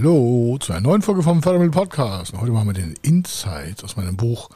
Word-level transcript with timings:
Hallo 0.00 0.56
zu 0.58 0.72
einer 0.72 0.80
neuen 0.80 1.02
Folge 1.02 1.22
vom 1.22 1.42
Fördermittel 1.42 1.72
Podcast. 1.72 2.32
heute 2.32 2.52
machen 2.52 2.68
wir 2.68 2.72
den 2.72 2.94
Insights 3.02 3.84
aus 3.84 3.98
meinem 3.98 4.16
Buch 4.16 4.48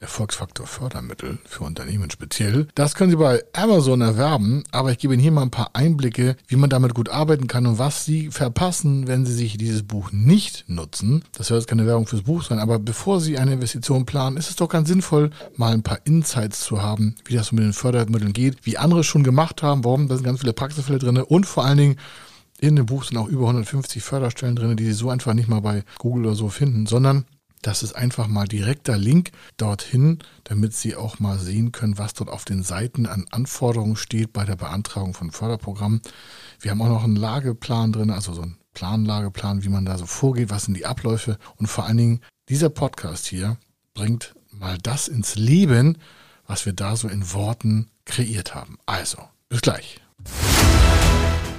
Erfolgsfaktor 0.00 0.66
Fördermittel 0.66 1.36
für 1.44 1.64
Unternehmen 1.64 2.10
speziell. 2.10 2.68
Das 2.74 2.94
können 2.94 3.10
Sie 3.10 3.18
bei 3.18 3.42
Amazon 3.52 4.00
erwerben, 4.00 4.64
aber 4.70 4.90
ich 4.90 4.96
gebe 4.96 5.12
Ihnen 5.12 5.22
hier 5.22 5.30
mal 5.30 5.42
ein 5.42 5.50
paar 5.50 5.72
Einblicke, 5.74 6.38
wie 6.46 6.56
man 6.56 6.70
damit 6.70 6.94
gut 6.94 7.10
arbeiten 7.10 7.48
kann 7.48 7.66
und 7.66 7.78
was 7.78 8.06
Sie 8.06 8.30
verpassen, 8.30 9.06
wenn 9.06 9.26
Sie 9.26 9.34
sich 9.34 9.58
dieses 9.58 9.82
Buch 9.82 10.10
nicht 10.10 10.64
nutzen. 10.68 11.22
Das 11.32 11.48
soll 11.48 11.58
jetzt 11.58 11.68
keine 11.68 11.84
Werbung 11.84 12.06
fürs 12.06 12.22
Buch 12.22 12.42
sein, 12.42 12.58
aber 12.58 12.78
bevor 12.78 13.20
Sie 13.20 13.36
eine 13.36 13.52
Investition 13.52 14.06
planen, 14.06 14.38
ist 14.38 14.48
es 14.48 14.56
doch 14.56 14.70
ganz 14.70 14.88
sinnvoll, 14.88 15.32
mal 15.58 15.74
ein 15.74 15.82
paar 15.82 15.98
Insights 16.04 16.60
zu 16.60 16.80
haben, 16.80 17.14
wie 17.26 17.34
das 17.34 17.52
mit 17.52 17.62
den 17.62 17.74
Fördermitteln 17.74 18.32
geht, 18.32 18.64
wie 18.64 18.78
andere 18.78 19.04
schon 19.04 19.22
gemacht 19.22 19.62
haben, 19.62 19.84
warum, 19.84 20.08
da 20.08 20.14
sind 20.14 20.24
ganz 20.24 20.40
viele 20.40 20.54
Praxisfälle 20.54 20.98
drin 20.98 21.18
und 21.18 21.44
vor 21.44 21.66
allen 21.66 21.76
Dingen, 21.76 21.96
in 22.60 22.76
dem 22.76 22.86
Buch 22.86 23.04
sind 23.04 23.16
auch 23.16 23.28
über 23.28 23.42
150 23.42 24.02
Förderstellen 24.02 24.56
drin, 24.56 24.76
die 24.76 24.84
Sie 24.84 24.92
so 24.92 25.10
einfach 25.10 25.34
nicht 25.34 25.48
mal 25.48 25.60
bei 25.60 25.84
Google 25.98 26.26
oder 26.26 26.34
so 26.34 26.48
finden, 26.48 26.86
sondern 26.86 27.24
das 27.62 27.82
ist 27.82 27.94
einfach 27.94 28.28
mal 28.28 28.46
direkter 28.46 28.96
Link 28.96 29.32
dorthin, 29.56 30.18
damit 30.44 30.74
Sie 30.74 30.94
auch 30.94 31.18
mal 31.18 31.38
sehen 31.38 31.72
können, 31.72 31.98
was 31.98 32.14
dort 32.14 32.30
auf 32.30 32.44
den 32.44 32.62
Seiten 32.62 33.06
an 33.06 33.26
Anforderungen 33.30 33.96
steht 33.96 34.32
bei 34.32 34.44
der 34.44 34.56
Beantragung 34.56 35.14
von 35.14 35.30
Förderprogrammen. 35.30 36.00
Wir 36.60 36.70
haben 36.70 36.82
auch 36.82 36.88
noch 36.88 37.04
einen 37.04 37.16
Lageplan 37.16 37.92
drin, 37.92 38.10
also 38.10 38.32
so 38.32 38.42
einen 38.42 38.58
Planlageplan, 38.74 39.64
wie 39.64 39.70
man 39.70 39.84
da 39.84 39.98
so 39.98 40.06
vorgeht, 40.06 40.50
was 40.50 40.64
sind 40.64 40.76
die 40.76 40.86
Abläufe. 40.86 41.38
Und 41.56 41.66
vor 41.66 41.84
allen 41.86 41.96
Dingen, 41.96 42.20
dieser 42.48 42.70
Podcast 42.70 43.26
hier 43.26 43.56
bringt 43.94 44.34
mal 44.52 44.78
das 44.78 45.08
ins 45.08 45.34
Leben, 45.34 45.98
was 46.46 46.64
wir 46.64 46.72
da 46.72 46.96
so 46.96 47.08
in 47.08 47.32
Worten 47.32 47.90
kreiert 48.04 48.54
haben. 48.54 48.78
Also, 48.86 49.18
bis 49.48 49.60
gleich. 49.60 50.00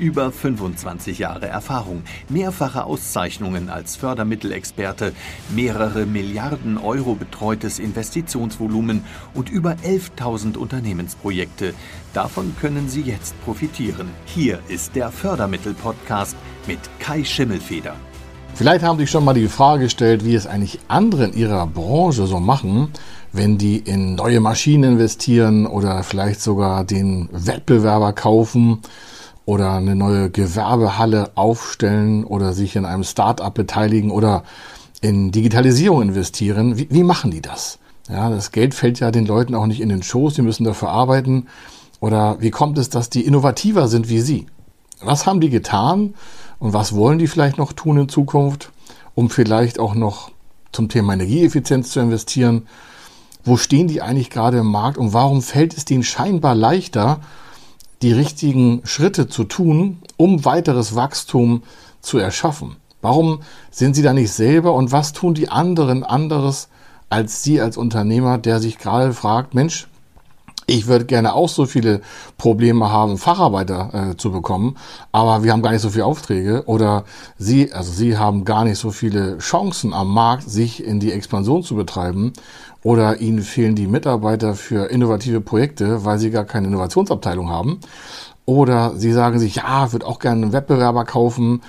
Über 0.00 0.32
25 0.32 1.18
Jahre 1.18 1.46
Erfahrung, 1.46 2.04
mehrfache 2.30 2.84
Auszeichnungen 2.84 3.68
als 3.68 3.96
Fördermittelexperte, 3.96 5.12
mehrere 5.54 6.06
Milliarden 6.06 6.78
Euro 6.78 7.14
betreutes 7.14 7.78
Investitionsvolumen 7.78 9.04
und 9.34 9.50
über 9.50 9.72
11.000 9.84 10.56
Unternehmensprojekte. 10.56 11.74
Davon 12.14 12.56
können 12.58 12.88
Sie 12.88 13.02
jetzt 13.02 13.38
profitieren. 13.44 14.08
Hier 14.24 14.60
ist 14.68 14.96
der 14.96 15.10
Fördermittel-Podcast 15.10 16.34
mit 16.66 16.78
Kai 16.98 17.22
Schimmelfeder. 17.22 17.94
Vielleicht 18.54 18.82
haben 18.82 18.98
Sie 18.98 19.06
schon 19.06 19.24
mal 19.24 19.34
die 19.34 19.48
Frage 19.48 19.84
gestellt, 19.84 20.24
wie 20.24 20.34
es 20.34 20.46
eigentlich 20.46 20.80
andere 20.88 21.26
in 21.26 21.34
Ihrer 21.34 21.66
Branche 21.66 22.26
so 22.26 22.40
machen, 22.40 22.88
wenn 23.32 23.58
die 23.58 23.76
in 23.76 24.14
neue 24.14 24.40
Maschinen 24.40 24.92
investieren 24.92 25.66
oder 25.66 26.02
vielleicht 26.04 26.40
sogar 26.40 26.84
den 26.84 27.28
Wettbewerber 27.32 28.14
kaufen 28.14 28.80
oder 29.50 29.72
eine 29.72 29.96
neue 29.96 30.30
Gewerbehalle 30.30 31.32
aufstellen 31.34 32.22
oder 32.22 32.52
sich 32.52 32.76
in 32.76 32.84
einem 32.84 33.02
Start-up 33.02 33.52
beteiligen 33.54 34.12
oder 34.12 34.44
in 35.00 35.32
Digitalisierung 35.32 36.02
investieren. 36.02 36.78
Wie, 36.78 36.86
wie 36.88 37.02
machen 37.02 37.32
die 37.32 37.42
das? 37.42 37.80
Ja, 38.08 38.30
das 38.30 38.52
Geld 38.52 38.74
fällt 38.74 39.00
ja 39.00 39.10
den 39.10 39.26
Leuten 39.26 39.56
auch 39.56 39.66
nicht 39.66 39.80
in 39.80 39.88
den 39.88 40.04
Schoß, 40.04 40.34
die 40.34 40.42
müssen 40.42 40.62
dafür 40.62 40.90
arbeiten. 40.90 41.48
Oder 41.98 42.36
wie 42.38 42.52
kommt 42.52 42.78
es, 42.78 42.90
dass 42.90 43.10
die 43.10 43.26
innovativer 43.26 43.88
sind 43.88 44.08
wie 44.08 44.20
Sie? 44.20 44.46
Was 45.02 45.26
haben 45.26 45.40
die 45.40 45.50
getan 45.50 46.14
und 46.60 46.72
was 46.72 46.94
wollen 46.94 47.18
die 47.18 47.26
vielleicht 47.26 47.58
noch 47.58 47.72
tun 47.72 47.98
in 47.98 48.08
Zukunft, 48.08 48.70
um 49.16 49.30
vielleicht 49.30 49.80
auch 49.80 49.96
noch 49.96 50.30
zum 50.70 50.88
Thema 50.88 51.14
Energieeffizienz 51.14 51.90
zu 51.90 51.98
investieren? 51.98 52.68
Wo 53.42 53.56
stehen 53.56 53.88
die 53.88 54.00
eigentlich 54.00 54.30
gerade 54.30 54.58
im 54.58 54.66
Markt 54.66 54.96
und 54.96 55.12
warum 55.12 55.42
fällt 55.42 55.76
es 55.76 55.86
denen 55.86 56.04
scheinbar 56.04 56.54
leichter, 56.54 57.18
die 58.02 58.12
richtigen 58.12 58.80
Schritte 58.84 59.28
zu 59.28 59.44
tun, 59.44 59.98
um 60.16 60.44
weiteres 60.44 60.94
Wachstum 60.94 61.62
zu 62.00 62.18
erschaffen? 62.18 62.76
Warum 63.02 63.42
sind 63.70 63.94
Sie 63.94 64.02
da 64.02 64.12
nicht 64.12 64.32
selber 64.32 64.74
und 64.74 64.92
was 64.92 65.12
tun 65.12 65.34
die 65.34 65.48
anderen 65.48 66.04
anderes 66.04 66.68
als 67.08 67.42
Sie 67.42 67.60
als 67.60 67.76
Unternehmer, 67.76 68.38
der 68.38 68.60
sich 68.60 68.78
gerade 68.78 69.12
fragt, 69.12 69.54
Mensch, 69.54 69.88
ich 70.70 70.86
würde 70.86 71.04
gerne 71.04 71.34
auch 71.34 71.48
so 71.48 71.66
viele 71.66 72.00
Probleme 72.38 72.92
haben, 72.92 73.18
Facharbeiter 73.18 74.12
äh, 74.12 74.16
zu 74.16 74.30
bekommen, 74.30 74.76
aber 75.10 75.42
wir 75.42 75.52
haben 75.52 75.62
gar 75.62 75.72
nicht 75.72 75.80
so 75.80 75.90
viele 75.90 76.04
Aufträge 76.04 76.62
oder 76.66 77.04
Sie, 77.38 77.72
also 77.72 77.90
Sie 77.90 78.16
haben 78.16 78.44
gar 78.44 78.64
nicht 78.64 78.78
so 78.78 78.92
viele 78.92 79.38
Chancen 79.38 79.92
am 79.92 80.14
Markt, 80.14 80.48
sich 80.48 80.84
in 80.84 81.00
die 81.00 81.10
Expansion 81.10 81.64
zu 81.64 81.74
betreiben 81.74 82.32
oder 82.84 83.20
Ihnen 83.20 83.42
fehlen 83.42 83.74
die 83.74 83.88
Mitarbeiter 83.88 84.54
für 84.54 84.86
innovative 84.90 85.40
Projekte, 85.40 86.04
weil 86.04 86.20
Sie 86.20 86.30
gar 86.30 86.44
keine 86.44 86.68
Innovationsabteilung 86.68 87.50
haben. 87.50 87.80
Oder 88.46 88.92
Sie 88.96 89.12
sagen 89.12 89.40
sich, 89.40 89.56
ja, 89.56 89.90
würde 89.90 90.06
auch 90.06 90.20
gerne 90.20 90.42
einen 90.42 90.52
Wettbewerber 90.52 91.04
kaufen, 91.04 91.62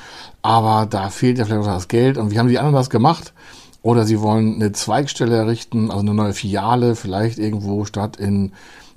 aber 0.44 0.86
da 0.86 1.10
fehlt 1.10 1.40
ja 1.40 1.46
vielleicht 1.46 1.62
auch 1.62 1.74
das 1.74 1.88
Geld. 1.88 2.20
Und 2.20 2.30
wie 2.30 2.38
haben 2.38 2.50
die 2.50 2.60
anderen 2.60 2.76
das 2.76 2.92
gemacht? 2.92 3.34
Oder 3.82 4.06
Sie 4.06 4.22
wollen 4.22 4.56
eine 4.56 4.74
Zweigstelle 4.74 5.36
errichten, 5.36 5.90
also 5.90 6.02
eine 6.02 6.14
neue 6.14 6.34
Filiale, 6.34 6.96
vielleicht 6.96 7.40
irgendwo 7.40 7.84
statt 7.86 8.18
in 8.18 8.52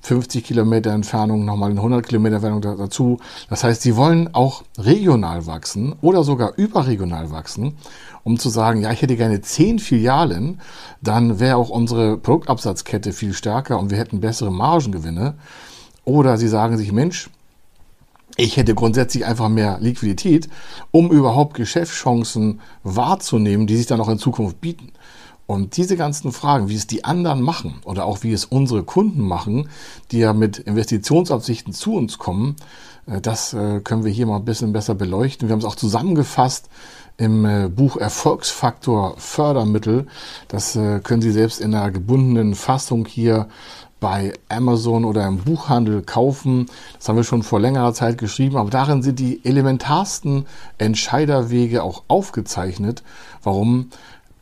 50 0.05 0.45
Kilometer 0.45 0.91
Entfernung 0.91 1.47
nochmal 1.47 1.71
in 1.71 1.79
100 1.79 2.07
Kilometer 2.07 2.37
Entfernung 2.37 2.61
dazu. 2.61 3.19
Das 3.49 3.65
heißt, 3.65 3.81
sie 3.81 3.97
wollen 3.97 4.35
auch 4.35 4.63
regional 4.79 5.47
wachsen 5.47 5.95
oder 6.03 6.25
sogar 6.25 6.53
überregional 6.57 7.31
wachsen, 7.31 7.77
um 8.23 8.39
zu 8.39 8.51
sagen, 8.51 8.83
ja, 8.83 8.93
ich 8.93 9.01
hätte 9.01 9.17
gerne 9.17 9.41
10 9.41 9.79
Filialen, 9.79 10.61
dann 11.01 11.41
wäre 11.41 11.57
auch 11.57 11.71
unsere 11.71 12.19
Produktabsatzkette 12.19 13.13
viel 13.13 13.33
stärker 13.33 13.79
und 13.79 13.91
wir 13.91 13.97
hätten 13.97 14.21
bessere 14.21 14.53
Margengewinne. 14.53 15.35
Oder 16.05 16.37
sie 16.37 16.49
sagen 16.49 16.77
sich, 16.77 16.93
Mensch, 16.93 17.31
ich 18.37 18.59
hätte 18.59 18.75
grundsätzlich 18.75 19.25
einfach 19.25 19.49
mehr 19.49 19.79
Liquidität, 19.81 20.51
um 20.91 21.11
überhaupt 21.11 21.55
Geschäftschancen 21.55 22.61
wahrzunehmen, 22.83 23.67
die 23.67 23.77
sich 23.77 23.87
dann 23.87 24.01
auch 24.01 24.09
in 24.09 24.19
Zukunft 24.19 24.61
bieten. 24.61 24.93
Und 25.47 25.77
diese 25.77 25.97
ganzen 25.97 26.33
Fragen, 26.33 26.69
wie 26.69 26.75
es 26.75 26.87
die 26.87 27.05
anderen 27.05 27.43
machen 27.43 27.81
oder 27.85 28.07
auch 28.07 28.23
wie 28.23 28.33
es 28.33 28.47
unsere 28.47 28.83
Kunden 28.83 29.21
machen, 29.21 29.69
die 30.11 30.19
ja 30.19 30.33
mit 30.33 30.59
Investitionsabsichten 30.59 31.75
zu 31.75 31.95
uns 31.95 32.19
kommen, 32.19 32.57
äh, 33.07 33.21
das 33.21 33.53
äh, 33.53 33.81
können 33.81 34.05
wir 34.05 34.13
hier 34.13 34.27
mal 34.27 34.37
ein 34.37 34.45
bisschen 34.45 34.73
besser 34.73 34.95
beleuchten. 34.95 35.49
Wir 35.49 35.53
haben 35.53 35.61
es 35.61 35.67
auch 35.67 35.77
zusammengefasst 35.77 36.69
im 37.17 37.45
äh, 37.45 37.69
Buch 37.69 37.97
Erfolgsfaktor 37.97 39.15
Fördermittel. 39.19 40.07
Das 40.49 40.73
können 41.03 41.23
Sie 41.23 41.31
selbst 41.31 41.61
in 41.61 41.75
einer 41.75 41.91
gebundenen 41.91 42.55
Fassung 42.55 43.07
hier 43.07 43.49
bei 44.01 44.35
Amazon 44.49 45.05
oder 45.05 45.27
im 45.27 45.39
Buchhandel 45.39 46.03
kaufen. 46.03 46.67
Das 46.99 47.09
haben 47.09 47.17
wir 47.17 47.25
schon 47.25 47.43
vor 47.43 47.61
längerer 47.61 47.95
Zeit 47.95 48.19
geschrieben, 48.19 48.57
aber 48.57 48.69
darin 48.69 49.03
sind 49.03 49.19
die 49.19 49.43
elementarsten 49.45 50.47
Entscheiderwege 50.77 51.83
auch 51.83 52.03
aufgezeichnet, 52.09 53.03
warum 53.43 53.91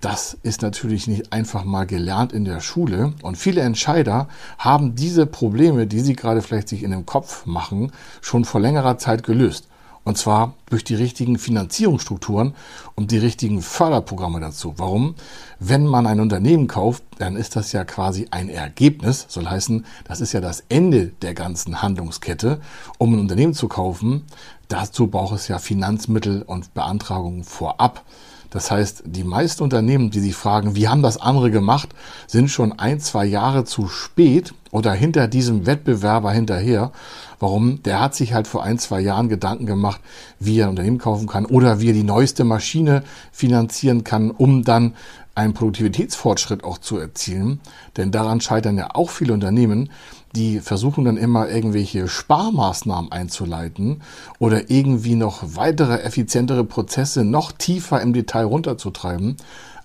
das 0.03 0.37
ist 0.43 0.63
natürlich 0.63 1.07
nicht 1.07 1.33
einfach 1.33 1.65
mal 1.65 1.87
gelernt 1.87 2.33
in 2.33 2.45
der 2.45 2.61
Schule. 2.61 3.15
Und 3.23 3.39
viele 3.39 3.61
Entscheider 3.61 4.29
haben 4.59 4.97
diese 4.97 5.27
Probleme, 5.27 5.87
die 5.87 6.01
sie 6.01 6.17
gerade 6.17 6.43
vielleicht 6.43 6.69
sich 6.69 6.83
in 6.83 6.91
dem 6.91 7.07
Kopf 7.07 7.47
machen, 7.47 7.93
schon 8.21 8.45
vor 8.45 8.61
längerer 8.61 8.99
Zeit 8.99 9.23
gelöst. 9.23 9.69
Und 10.05 10.19
zwar 10.19 10.55
durch 10.69 10.83
die 10.83 10.97
richtigen 10.97 11.39
Finanzierungsstrukturen 11.39 12.55
und 12.97 13.13
die 13.13 13.19
richtigen 13.19 13.63
Förderprogramme 13.63 14.41
dazu. 14.41 14.75
Warum? 14.77 15.15
Wenn 15.61 15.87
man 15.87 16.09
ein 16.09 16.19
Unternehmen 16.19 16.67
kauft, 16.67 17.05
dann 17.19 17.37
ist 17.37 17.55
das 17.55 17.71
ja 17.71 17.85
quasi 17.85 18.27
ein 18.33 18.49
Ergebnis. 18.49 19.27
Soll 19.29 19.47
heißen, 19.47 19.87
das 20.03 20.21
ist 20.21 20.33
ja 20.33 20.41
das 20.41 20.65
Ende 20.69 21.13
der 21.23 21.35
ganzen 21.35 21.81
Handlungskette. 21.81 22.61
Um 22.99 23.15
ein 23.15 23.21
Unternehmen 23.21 23.55
zu 23.55 23.69
kaufen, 23.69 24.25
dazu 24.67 25.07
braucht 25.07 25.37
es 25.37 25.47
ja 25.47 25.61
Finanzmittel 25.61 26.43
und 26.43 26.75
Beantragungen 26.75 27.45
vorab. 27.45 28.05
Das 28.53 28.71
heißt, 28.71 29.05
die 29.07 29.25
meisten 29.25 29.63
Unternehmen, 29.63 30.11
die 30.11 30.21
sich 30.21 30.37
fragen, 30.37 30.77
wie 30.77 30.89
haben 30.89 31.03
das 31.03 31.21
andere 31.21 31.51
gemacht, 31.51 31.89
sind 32.27 32.51
schon 32.51 32.79
ein, 32.79 33.01
zwei 33.01 33.25
Jahre 33.25 33.65
zu 33.65 33.89
spät, 33.89 34.55
oder 34.73 34.95
hinter 34.95 35.29
diesem 35.29 35.67
Wettbewerber 35.67 36.33
hinterher. 36.33 36.91
Warum? 37.39 37.83
Der 37.83 38.01
hat 38.01 38.15
sich 38.15 38.33
halt 38.33 38.49
vor 38.49 38.65
ein, 38.65 38.79
zwei 38.79 39.01
Jahren 39.01 39.29
Gedanken 39.29 39.67
gemacht, 39.67 40.01
wie 40.41 40.59
er 40.59 40.67
ein 40.67 40.71
Unternehmen 40.71 40.99
kaufen 40.99 41.29
kann 41.29 41.47
oder 41.47 41.81
wie 41.81 41.91
er 41.91 41.95
die 41.95 42.03
neueste 42.03 42.43
Maschine 42.43 43.05
finanzieren 43.31 44.03
kann, 44.03 44.31
um 44.31 44.65
dann 44.65 44.95
einen 45.35 45.53
Produktivitätsfortschritt 45.55 46.65
auch 46.65 46.79
zu 46.79 46.99
erzielen. 46.99 47.61
Denn 47.97 48.11
daran 48.13 48.41
scheitern 48.41 48.79
ja 48.79 48.95
auch 48.95 49.11
viele 49.11 49.35
Unternehmen, 49.35 49.91
die 50.35 50.61
versuchen 50.61 51.05
dann 51.05 51.17
immer 51.17 51.49
irgendwelche 51.49 52.09
Sparmaßnahmen 52.09 53.13
einzuleiten 53.13 54.03
oder 54.39 54.71
irgendwie 54.71 55.15
noch 55.15 55.43
weitere 55.43 56.01
effizientere 56.01 56.65
Prozesse 56.65 57.25
noch 57.25 57.53
tiefer 57.53 58.01
im 58.01 58.13
Detail 58.13 58.45
runterzutreiben. 58.45 59.37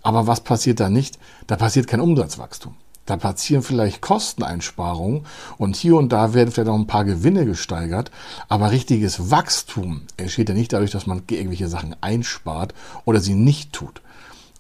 Aber 0.03 0.27
was 0.27 0.41
passiert 0.41 0.79
da 0.79 0.89
nicht? 0.89 1.19
Da 1.47 1.57
passiert 1.57 1.87
kein 1.87 1.99
Umsatzwachstum. 1.99 2.75
Da 3.05 3.15
passieren 3.15 3.63
vielleicht 3.63 4.01
Kosteneinsparungen 4.01 5.25
und 5.57 5.77
hier 5.77 5.95
und 5.95 6.11
da 6.11 6.33
werden 6.33 6.51
vielleicht 6.51 6.69
auch 6.69 6.75
ein 6.75 6.87
paar 6.87 7.05
Gewinne 7.05 7.45
gesteigert, 7.45 8.11
aber 8.49 8.71
richtiges 8.71 9.31
Wachstum 9.31 10.01
entsteht 10.17 10.49
ja 10.49 10.55
nicht 10.55 10.73
dadurch, 10.73 10.91
dass 10.91 11.07
man 11.07 11.23
irgendwelche 11.29 11.69
Sachen 11.69 11.95
einspart 12.01 12.73
oder 13.05 13.21
sie 13.21 13.33
nicht 13.33 13.71
tut. 13.71 14.01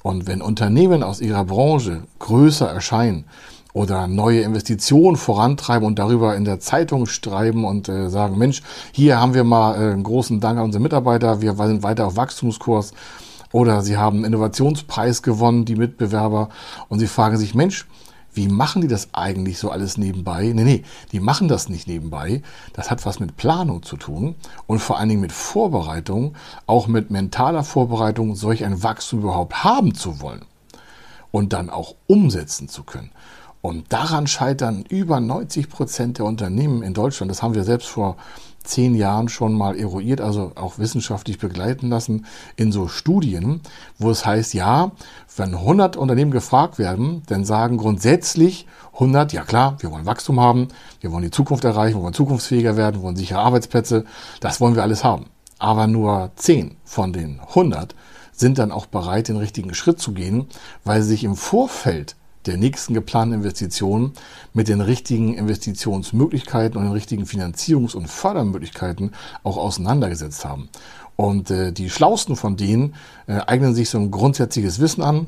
Und 0.01 0.27
wenn 0.27 0.41
Unternehmen 0.41 1.03
aus 1.03 1.19
ihrer 1.19 1.43
Branche 1.43 2.03
größer 2.19 2.69
erscheinen 2.69 3.25
oder 3.77 4.07
neue 4.07 4.41
Investitionen 4.41 5.17
vorantreiben 5.17 5.85
und 5.85 5.99
darüber 5.99 6.35
in 6.35 6.45
der 6.45 6.59
Zeitung 6.59 7.05
schreiben 7.05 7.63
und 7.63 7.87
äh, 7.87 8.09
sagen, 8.09 8.35
Mensch, 8.35 8.63
hier 8.91 9.21
haben 9.21 9.35
wir 9.35 9.43
mal 9.43 9.75
äh, 9.75 9.91
einen 9.93 10.01
großen 10.01 10.39
Dank 10.39 10.57
an 10.57 10.65
unsere 10.65 10.81
Mitarbeiter, 10.81 11.41
wir 11.41 11.53
sind 11.55 11.83
weiter 11.83 12.07
auf 12.07 12.15
Wachstumskurs. 12.15 12.93
Oder 13.51 13.83
sie 13.83 13.95
haben 13.95 14.17
einen 14.17 14.25
Innovationspreis 14.25 15.21
gewonnen, 15.21 15.63
die 15.63 15.75
Mitbewerber, 15.75 16.49
und 16.89 16.99
sie 16.99 17.07
fragen 17.07 17.37
sich, 17.37 17.53
Mensch, 17.53 17.85
wie 18.33 18.47
machen 18.47 18.81
die 18.81 18.87
das 18.87 19.09
eigentlich 19.13 19.59
so 19.59 19.69
alles 19.69 19.97
nebenbei? 19.97 20.51
Nee, 20.53 20.63
nee, 20.63 20.83
die 21.11 21.19
machen 21.19 21.47
das 21.47 21.69
nicht 21.69 21.87
nebenbei. 21.87 22.41
Das 22.73 22.89
hat 22.89 23.05
was 23.05 23.19
mit 23.19 23.37
Planung 23.37 23.83
zu 23.83 23.95
tun 23.95 24.35
und 24.65 24.79
vor 24.79 24.97
allen 24.97 25.09
Dingen 25.09 25.21
mit 25.21 25.31
Vorbereitung, 25.31 26.35
auch 26.65 26.87
mit 26.87 27.11
mentaler 27.11 27.63
Vorbereitung, 27.63 28.35
solch 28.35 28.65
ein 28.65 28.81
Wachstum 28.81 29.19
überhaupt 29.19 29.63
haben 29.63 29.93
zu 29.93 30.19
wollen 30.19 30.45
und 31.31 31.53
dann 31.53 31.69
auch 31.69 31.95
umsetzen 32.07 32.67
zu 32.67 32.83
können. 32.83 33.11
Und 33.61 33.91
daran 33.91 34.27
scheitern 34.27 34.85
über 34.87 35.19
90 35.19 35.69
Prozent 35.69 36.17
der 36.19 36.25
Unternehmen 36.25 36.83
in 36.83 36.93
Deutschland. 36.93 37.31
Das 37.31 37.41
haben 37.41 37.55
wir 37.55 37.63
selbst 37.63 37.87
vor 37.87 38.17
zehn 38.63 38.95
Jahren 38.95 39.29
schon 39.29 39.53
mal 39.53 39.77
eruiert, 39.77 40.21
also 40.21 40.51
auch 40.55 40.77
wissenschaftlich 40.77 41.39
begleiten 41.39 41.89
lassen 41.89 42.25
in 42.55 42.71
so 42.71 42.87
Studien, 42.87 43.61
wo 43.97 44.11
es 44.11 44.25
heißt, 44.25 44.53
ja, 44.53 44.91
wenn 45.35 45.55
100 45.55 45.95
Unternehmen 45.95 46.31
gefragt 46.31 46.77
werden, 46.77 47.23
dann 47.27 47.45
sagen 47.45 47.77
grundsätzlich 47.77 48.67
100, 48.93 49.33
ja 49.33 49.43
klar, 49.43 49.77
wir 49.79 49.91
wollen 49.91 50.05
Wachstum 50.05 50.39
haben, 50.39 50.67
wir 51.01 51.11
wollen 51.11 51.23
die 51.23 51.31
Zukunft 51.31 51.63
erreichen, 51.63 51.97
wir 51.97 52.03
wollen 52.03 52.13
zukunftsfähiger 52.13 52.77
werden, 52.77 52.97
wir 52.97 53.03
wollen 53.03 53.15
sichere 53.15 53.39
Arbeitsplätze, 53.39 54.05
das 54.39 54.59
wollen 54.59 54.75
wir 54.75 54.83
alles 54.83 55.03
haben. 55.03 55.27
Aber 55.59 55.87
nur 55.87 56.31
10 56.35 56.75
von 56.83 57.13
den 57.13 57.39
100 57.39 57.95
sind 58.31 58.59
dann 58.59 58.71
auch 58.71 58.85
bereit, 58.85 59.29
den 59.29 59.37
richtigen 59.37 59.73
Schritt 59.73 59.99
zu 59.99 60.11
gehen, 60.11 60.47
weil 60.83 61.01
sie 61.01 61.09
sich 61.09 61.23
im 61.23 61.35
Vorfeld 61.35 62.15
der 62.47 62.57
nächsten 62.57 62.93
geplanten 62.93 63.35
Investitionen 63.35 64.13
mit 64.53 64.67
den 64.67 64.81
richtigen 64.81 65.33
Investitionsmöglichkeiten 65.35 66.77
und 66.77 66.85
den 66.85 66.93
richtigen 66.93 67.25
Finanzierungs- 67.25 67.95
und 67.95 68.07
Fördermöglichkeiten 68.07 69.11
auch 69.43 69.57
auseinandergesetzt 69.57 70.45
haben. 70.45 70.69
Und 71.15 71.51
äh, 71.51 71.71
die 71.71 71.89
Schlausten 71.89 72.35
von 72.35 72.57
denen 72.57 72.95
äh, 73.25 73.39
eignen 73.47 73.73
sich 73.73 73.89
so 73.89 73.97
ein 73.97 74.11
grundsätzliches 74.11 74.79
Wissen 74.79 75.01
an, 75.01 75.27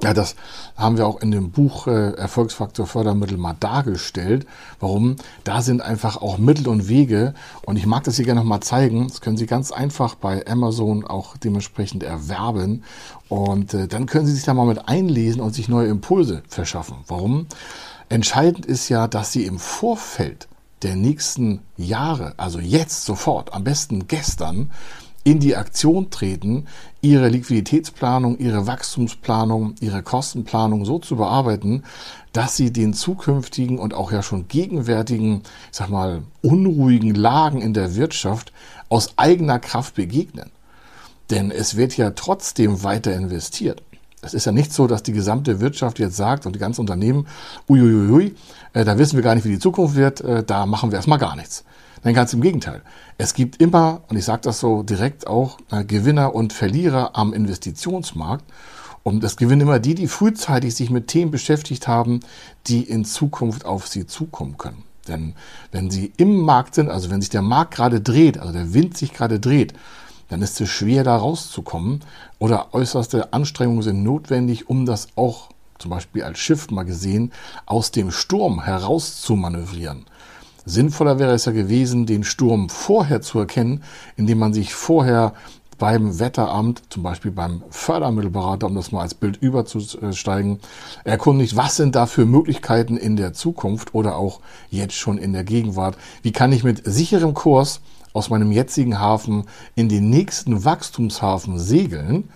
ja, 0.00 0.14
das 0.14 0.34
haben 0.76 0.96
wir 0.96 1.06
auch 1.06 1.20
in 1.20 1.30
dem 1.30 1.50
Buch 1.50 1.86
äh, 1.86 2.12
Erfolgsfaktor 2.14 2.86
Fördermittel 2.86 3.36
mal 3.36 3.54
dargestellt. 3.58 4.46
Warum? 4.80 5.16
Da 5.44 5.62
sind 5.62 5.80
einfach 5.80 6.16
auch 6.16 6.38
Mittel 6.38 6.66
und 6.68 6.88
Wege. 6.88 7.34
Und 7.66 7.76
ich 7.76 7.86
mag 7.86 8.02
das 8.04 8.16
hier 8.16 8.24
gerne 8.24 8.40
nochmal 8.40 8.60
zeigen. 8.60 9.06
Das 9.08 9.20
können 9.20 9.36
Sie 9.36 9.46
ganz 9.46 9.70
einfach 9.70 10.14
bei 10.14 10.46
Amazon 10.46 11.04
auch 11.04 11.36
dementsprechend 11.36 12.02
erwerben. 12.02 12.82
Und 13.28 13.74
äh, 13.74 13.86
dann 13.86 14.06
können 14.06 14.26
Sie 14.26 14.32
sich 14.32 14.44
da 14.44 14.54
mal 14.54 14.66
mit 14.66 14.88
einlesen 14.88 15.40
und 15.40 15.54
sich 15.54 15.68
neue 15.68 15.88
Impulse 15.88 16.42
verschaffen. 16.48 16.96
Warum? 17.06 17.46
Entscheidend 18.08 18.66
ist 18.66 18.88
ja, 18.88 19.06
dass 19.06 19.30
Sie 19.30 19.46
im 19.46 19.58
Vorfeld 19.58 20.48
der 20.82 20.96
nächsten 20.96 21.60
Jahre, 21.76 22.34
also 22.38 22.58
jetzt 22.58 23.04
sofort, 23.04 23.54
am 23.54 23.62
besten 23.62 24.08
gestern, 24.08 24.70
in 25.24 25.38
die 25.38 25.56
Aktion 25.56 26.10
treten, 26.10 26.66
ihre 27.00 27.28
Liquiditätsplanung, 27.28 28.38
ihre 28.38 28.66
Wachstumsplanung, 28.66 29.74
ihre 29.80 30.02
Kostenplanung 30.02 30.84
so 30.84 30.98
zu 30.98 31.16
bearbeiten, 31.16 31.84
dass 32.32 32.56
sie 32.56 32.72
den 32.72 32.94
zukünftigen 32.94 33.78
und 33.78 33.94
auch 33.94 34.10
ja 34.10 34.22
schon 34.22 34.48
gegenwärtigen, 34.48 35.42
ich 35.70 35.76
sag 35.76 35.90
mal, 35.90 36.22
unruhigen 36.42 37.14
Lagen 37.14 37.60
in 37.60 37.74
der 37.74 37.94
Wirtschaft 37.94 38.52
aus 38.88 39.16
eigener 39.16 39.58
Kraft 39.58 39.94
begegnen. 39.94 40.50
Denn 41.30 41.50
es 41.50 41.76
wird 41.76 41.96
ja 41.96 42.10
trotzdem 42.10 42.82
weiter 42.82 43.14
investiert. 43.14 43.82
Es 44.22 44.34
ist 44.34 44.44
ja 44.44 44.52
nicht 44.52 44.72
so, 44.72 44.86
dass 44.86 45.02
die 45.02 45.12
gesamte 45.12 45.60
Wirtschaft 45.60 45.98
jetzt 45.98 46.16
sagt 46.16 46.46
und 46.46 46.54
die 46.54 46.60
ganzen 46.60 46.80
Unternehmen, 46.80 47.26
uiuiui, 47.68 48.34
äh, 48.72 48.84
da 48.84 48.96
wissen 48.98 49.16
wir 49.16 49.22
gar 49.22 49.34
nicht, 49.34 49.44
wie 49.44 49.50
die 49.50 49.58
Zukunft 49.58 49.96
wird, 49.96 50.20
äh, 50.20 50.44
da 50.44 50.66
machen 50.66 50.90
wir 50.90 50.96
erstmal 50.96 51.18
gar 51.18 51.34
nichts. 51.34 51.64
Nein, 52.04 52.14
ganz 52.14 52.32
im 52.32 52.40
Gegenteil. 52.40 52.82
Es 53.16 53.32
gibt 53.32 53.60
immer, 53.60 54.02
und 54.08 54.16
ich 54.16 54.24
sage 54.24 54.42
das 54.42 54.58
so 54.58 54.82
direkt 54.82 55.26
auch, 55.28 55.58
äh, 55.70 55.84
Gewinner 55.84 56.34
und 56.34 56.52
Verlierer 56.52 57.16
am 57.16 57.32
Investitionsmarkt. 57.32 58.44
Und 59.04 59.22
es 59.24 59.36
gewinnen 59.36 59.62
immer 59.62 59.78
die, 59.78 59.94
die 59.94 60.08
frühzeitig 60.08 60.74
sich 60.74 60.90
mit 60.90 61.08
Themen 61.08 61.30
beschäftigt 61.30 61.88
haben, 61.88 62.20
die 62.66 62.82
in 62.82 63.04
Zukunft 63.04 63.64
auf 63.64 63.86
sie 63.86 64.06
zukommen 64.06 64.58
können. 64.58 64.84
Denn 65.08 65.34
wenn 65.72 65.90
sie 65.90 66.12
im 66.16 66.40
Markt 66.40 66.74
sind, 66.74 66.88
also 66.88 67.10
wenn 67.10 67.20
sich 67.20 67.30
der 67.30 67.42
Markt 67.42 67.74
gerade 67.74 68.00
dreht, 68.00 68.38
also 68.38 68.52
der 68.52 68.74
Wind 68.74 68.96
sich 68.96 69.12
gerade 69.12 69.40
dreht, 69.40 69.74
dann 70.28 70.42
ist 70.42 70.60
es 70.60 70.68
schwer, 70.70 71.04
da 71.04 71.16
rauszukommen. 71.16 72.00
Oder 72.38 72.74
äußerste 72.74 73.32
Anstrengungen 73.32 73.82
sind 73.82 74.02
notwendig, 74.02 74.68
um 74.68 74.86
das 74.86 75.08
auch 75.16 75.50
zum 75.78 75.90
Beispiel 75.90 76.22
als 76.22 76.38
Schiff 76.38 76.70
mal 76.70 76.84
gesehen, 76.84 77.32
aus 77.66 77.90
dem 77.90 78.12
Sturm 78.12 78.62
heraus 78.62 79.20
zu 79.20 79.34
manövrieren. 79.34 80.06
Sinnvoller 80.64 81.18
wäre 81.18 81.32
es 81.32 81.44
ja 81.44 81.52
gewesen, 81.52 82.06
den 82.06 82.24
Sturm 82.24 82.68
vorher 82.68 83.20
zu 83.20 83.38
erkennen, 83.38 83.82
indem 84.16 84.38
man 84.38 84.54
sich 84.54 84.74
vorher 84.74 85.34
beim 85.82 86.20
Wetteramt, 86.20 86.82
zum 86.90 87.02
Beispiel 87.02 87.32
beim 87.32 87.64
Fördermittelberater, 87.70 88.68
um 88.68 88.76
das 88.76 88.92
mal 88.92 89.00
als 89.00 89.14
Bild 89.14 89.38
überzusteigen, 89.38 90.60
erkundigt, 91.02 91.56
was 91.56 91.76
sind 91.76 91.96
da 91.96 92.06
für 92.06 92.24
Möglichkeiten 92.24 92.96
in 92.96 93.16
der 93.16 93.32
Zukunft 93.32 93.92
oder 93.92 94.16
auch 94.16 94.38
jetzt 94.70 94.94
schon 94.94 95.18
in 95.18 95.32
der 95.32 95.42
Gegenwart. 95.42 95.96
Wie 96.22 96.30
kann 96.30 96.52
ich 96.52 96.62
mit 96.62 96.82
sicherem 96.84 97.34
Kurs 97.34 97.80
aus 98.12 98.30
meinem 98.30 98.52
jetzigen 98.52 99.00
Hafen 99.00 99.44
in 99.74 99.88
den 99.88 100.08
nächsten 100.08 100.64
Wachstumshafen 100.64 101.58
segeln? 101.58 102.28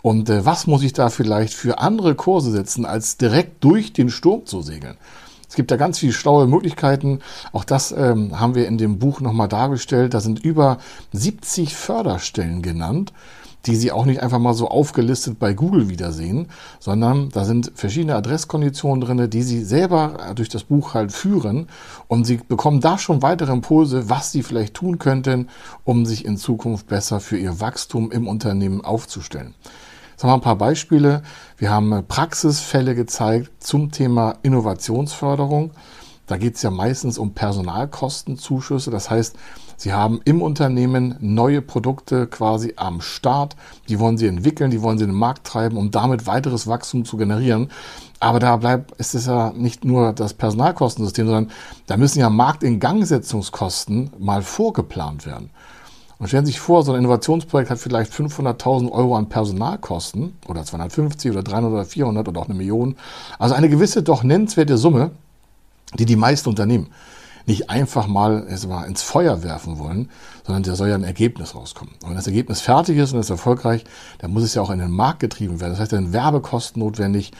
Und 0.00 0.30
äh, 0.30 0.46
was 0.46 0.66
muss 0.66 0.82
ich 0.82 0.94
da 0.94 1.10
vielleicht 1.10 1.52
für 1.52 1.80
andere 1.80 2.14
Kurse 2.14 2.50
setzen, 2.50 2.86
als 2.86 3.18
direkt 3.18 3.62
durch 3.62 3.92
den 3.92 4.08
Sturm 4.08 4.46
zu 4.46 4.62
segeln? 4.62 4.96
Es 5.56 5.58
gibt 5.58 5.70
da 5.70 5.76
ganz 5.76 6.00
viele 6.00 6.12
schlaue 6.12 6.46
Möglichkeiten. 6.46 7.20
Auch 7.54 7.64
das 7.64 7.90
ähm, 7.90 8.38
haben 8.38 8.54
wir 8.54 8.68
in 8.68 8.76
dem 8.76 8.98
Buch 8.98 9.22
nochmal 9.22 9.48
dargestellt. 9.48 10.12
Da 10.12 10.20
sind 10.20 10.38
über 10.38 10.76
70 11.14 11.74
Förderstellen 11.74 12.60
genannt, 12.60 13.14
die 13.64 13.74
Sie 13.74 13.90
auch 13.90 14.04
nicht 14.04 14.22
einfach 14.22 14.38
mal 14.38 14.52
so 14.52 14.68
aufgelistet 14.68 15.38
bei 15.38 15.54
Google 15.54 15.88
wiedersehen, 15.88 16.48
sondern 16.78 17.30
da 17.30 17.46
sind 17.46 17.72
verschiedene 17.74 18.16
Adresskonditionen 18.16 19.00
drin, 19.00 19.30
die 19.30 19.42
Sie 19.42 19.64
selber 19.64 20.18
äh, 20.28 20.34
durch 20.34 20.50
das 20.50 20.64
Buch 20.64 20.92
halt 20.92 21.10
führen 21.10 21.68
und 22.06 22.26
Sie 22.26 22.36
bekommen 22.36 22.82
da 22.82 22.98
schon 22.98 23.22
weitere 23.22 23.50
Impulse, 23.50 24.10
was 24.10 24.32
Sie 24.32 24.42
vielleicht 24.42 24.74
tun 24.74 24.98
könnten, 24.98 25.48
um 25.84 26.04
sich 26.04 26.26
in 26.26 26.36
Zukunft 26.36 26.86
besser 26.86 27.18
für 27.18 27.38
Ihr 27.38 27.60
Wachstum 27.60 28.12
im 28.12 28.28
Unternehmen 28.28 28.84
aufzustellen. 28.84 29.54
Sagen 30.16 30.30
wir 30.30 30.34
ein 30.36 30.40
paar 30.40 30.56
Beispiele. 30.56 31.22
Wir 31.58 31.70
haben 31.70 31.92
äh, 31.92 32.02
Praxisfälle 32.02 32.94
gezeigt 32.94 33.50
zum 33.62 33.90
Thema 33.90 34.36
Innovationsförderung. 34.42 35.72
Da 36.26 36.38
geht 36.38 36.56
es 36.56 36.62
ja 36.62 36.70
meistens 36.70 37.18
um 37.18 37.34
Personalkostenzuschüsse. 37.34 38.90
Das 38.90 39.10
heißt, 39.10 39.36
Sie 39.76 39.92
haben 39.92 40.22
im 40.24 40.40
Unternehmen 40.40 41.16
neue 41.20 41.60
Produkte 41.60 42.26
quasi 42.26 42.72
am 42.76 43.02
Start. 43.02 43.56
Die 43.90 43.98
wollen 44.00 44.16
Sie 44.16 44.26
entwickeln, 44.26 44.70
die 44.70 44.80
wollen 44.80 44.96
Sie 44.96 45.04
in 45.04 45.10
den 45.10 45.18
Markt 45.18 45.46
treiben, 45.46 45.76
um 45.76 45.90
damit 45.90 46.26
weiteres 46.26 46.66
Wachstum 46.66 47.04
zu 47.04 47.18
generieren. 47.18 47.70
Aber 48.18 48.38
da 48.38 48.56
bleibt, 48.56 48.92
ist 48.92 49.14
es 49.14 49.26
ja 49.26 49.52
nicht 49.54 49.84
nur 49.84 50.14
das 50.14 50.32
Personalkostensystem, 50.32 51.26
sondern 51.26 51.50
da 51.86 51.98
müssen 51.98 52.20
ja 52.20 52.30
Marktingangsetzungskosten 52.30 54.12
mal 54.18 54.40
vorgeplant 54.40 55.26
werden. 55.26 55.50
Und 56.18 56.28
stellen 56.28 56.46
Sie 56.46 56.52
sich 56.52 56.60
vor, 56.60 56.82
so 56.82 56.92
ein 56.92 56.98
Innovationsprojekt 56.98 57.70
hat 57.70 57.78
vielleicht 57.78 58.12
500.000 58.12 58.90
Euro 58.90 59.16
an 59.16 59.28
Personalkosten 59.28 60.36
oder 60.48 60.64
250 60.64 61.30
oder 61.30 61.42
300 61.42 61.72
oder 61.72 61.84
400 61.84 62.28
oder 62.28 62.40
auch 62.40 62.46
eine 62.46 62.54
Million. 62.54 62.96
Also 63.38 63.54
eine 63.54 63.68
gewisse, 63.68 64.02
doch 64.02 64.22
nennenswerte 64.22 64.78
Summe, 64.78 65.10
die 65.98 66.06
die 66.06 66.16
meisten 66.16 66.48
Unternehmen 66.48 66.88
nicht 67.46 67.70
einfach 67.70 68.08
mal, 68.08 68.46
mal 68.66 68.84
ins 68.84 69.02
Feuer 69.02 69.42
werfen 69.42 69.78
wollen, 69.78 70.10
sondern 70.44 70.64
da 70.64 70.74
soll 70.74 70.88
ja 70.88 70.96
ein 70.96 71.04
Ergebnis 71.04 71.54
rauskommen. 71.54 71.94
Und 72.02 72.10
wenn 72.10 72.16
das 72.16 72.26
Ergebnis 72.26 72.60
fertig 72.60 72.98
ist 72.98 73.12
und 73.12 73.20
ist 73.20 73.30
erfolgreich, 73.30 73.84
dann 74.18 74.32
muss 74.32 74.42
es 74.42 74.54
ja 74.54 74.62
auch 74.62 74.70
in 74.70 74.80
den 74.80 74.90
Markt 74.90 75.20
getrieben 75.20 75.60
werden. 75.60 75.70
Das 75.70 75.80
heißt, 75.80 75.92
dann 75.92 76.12
Werbekosten 76.12 76.82
notwendig, 76.82 77.30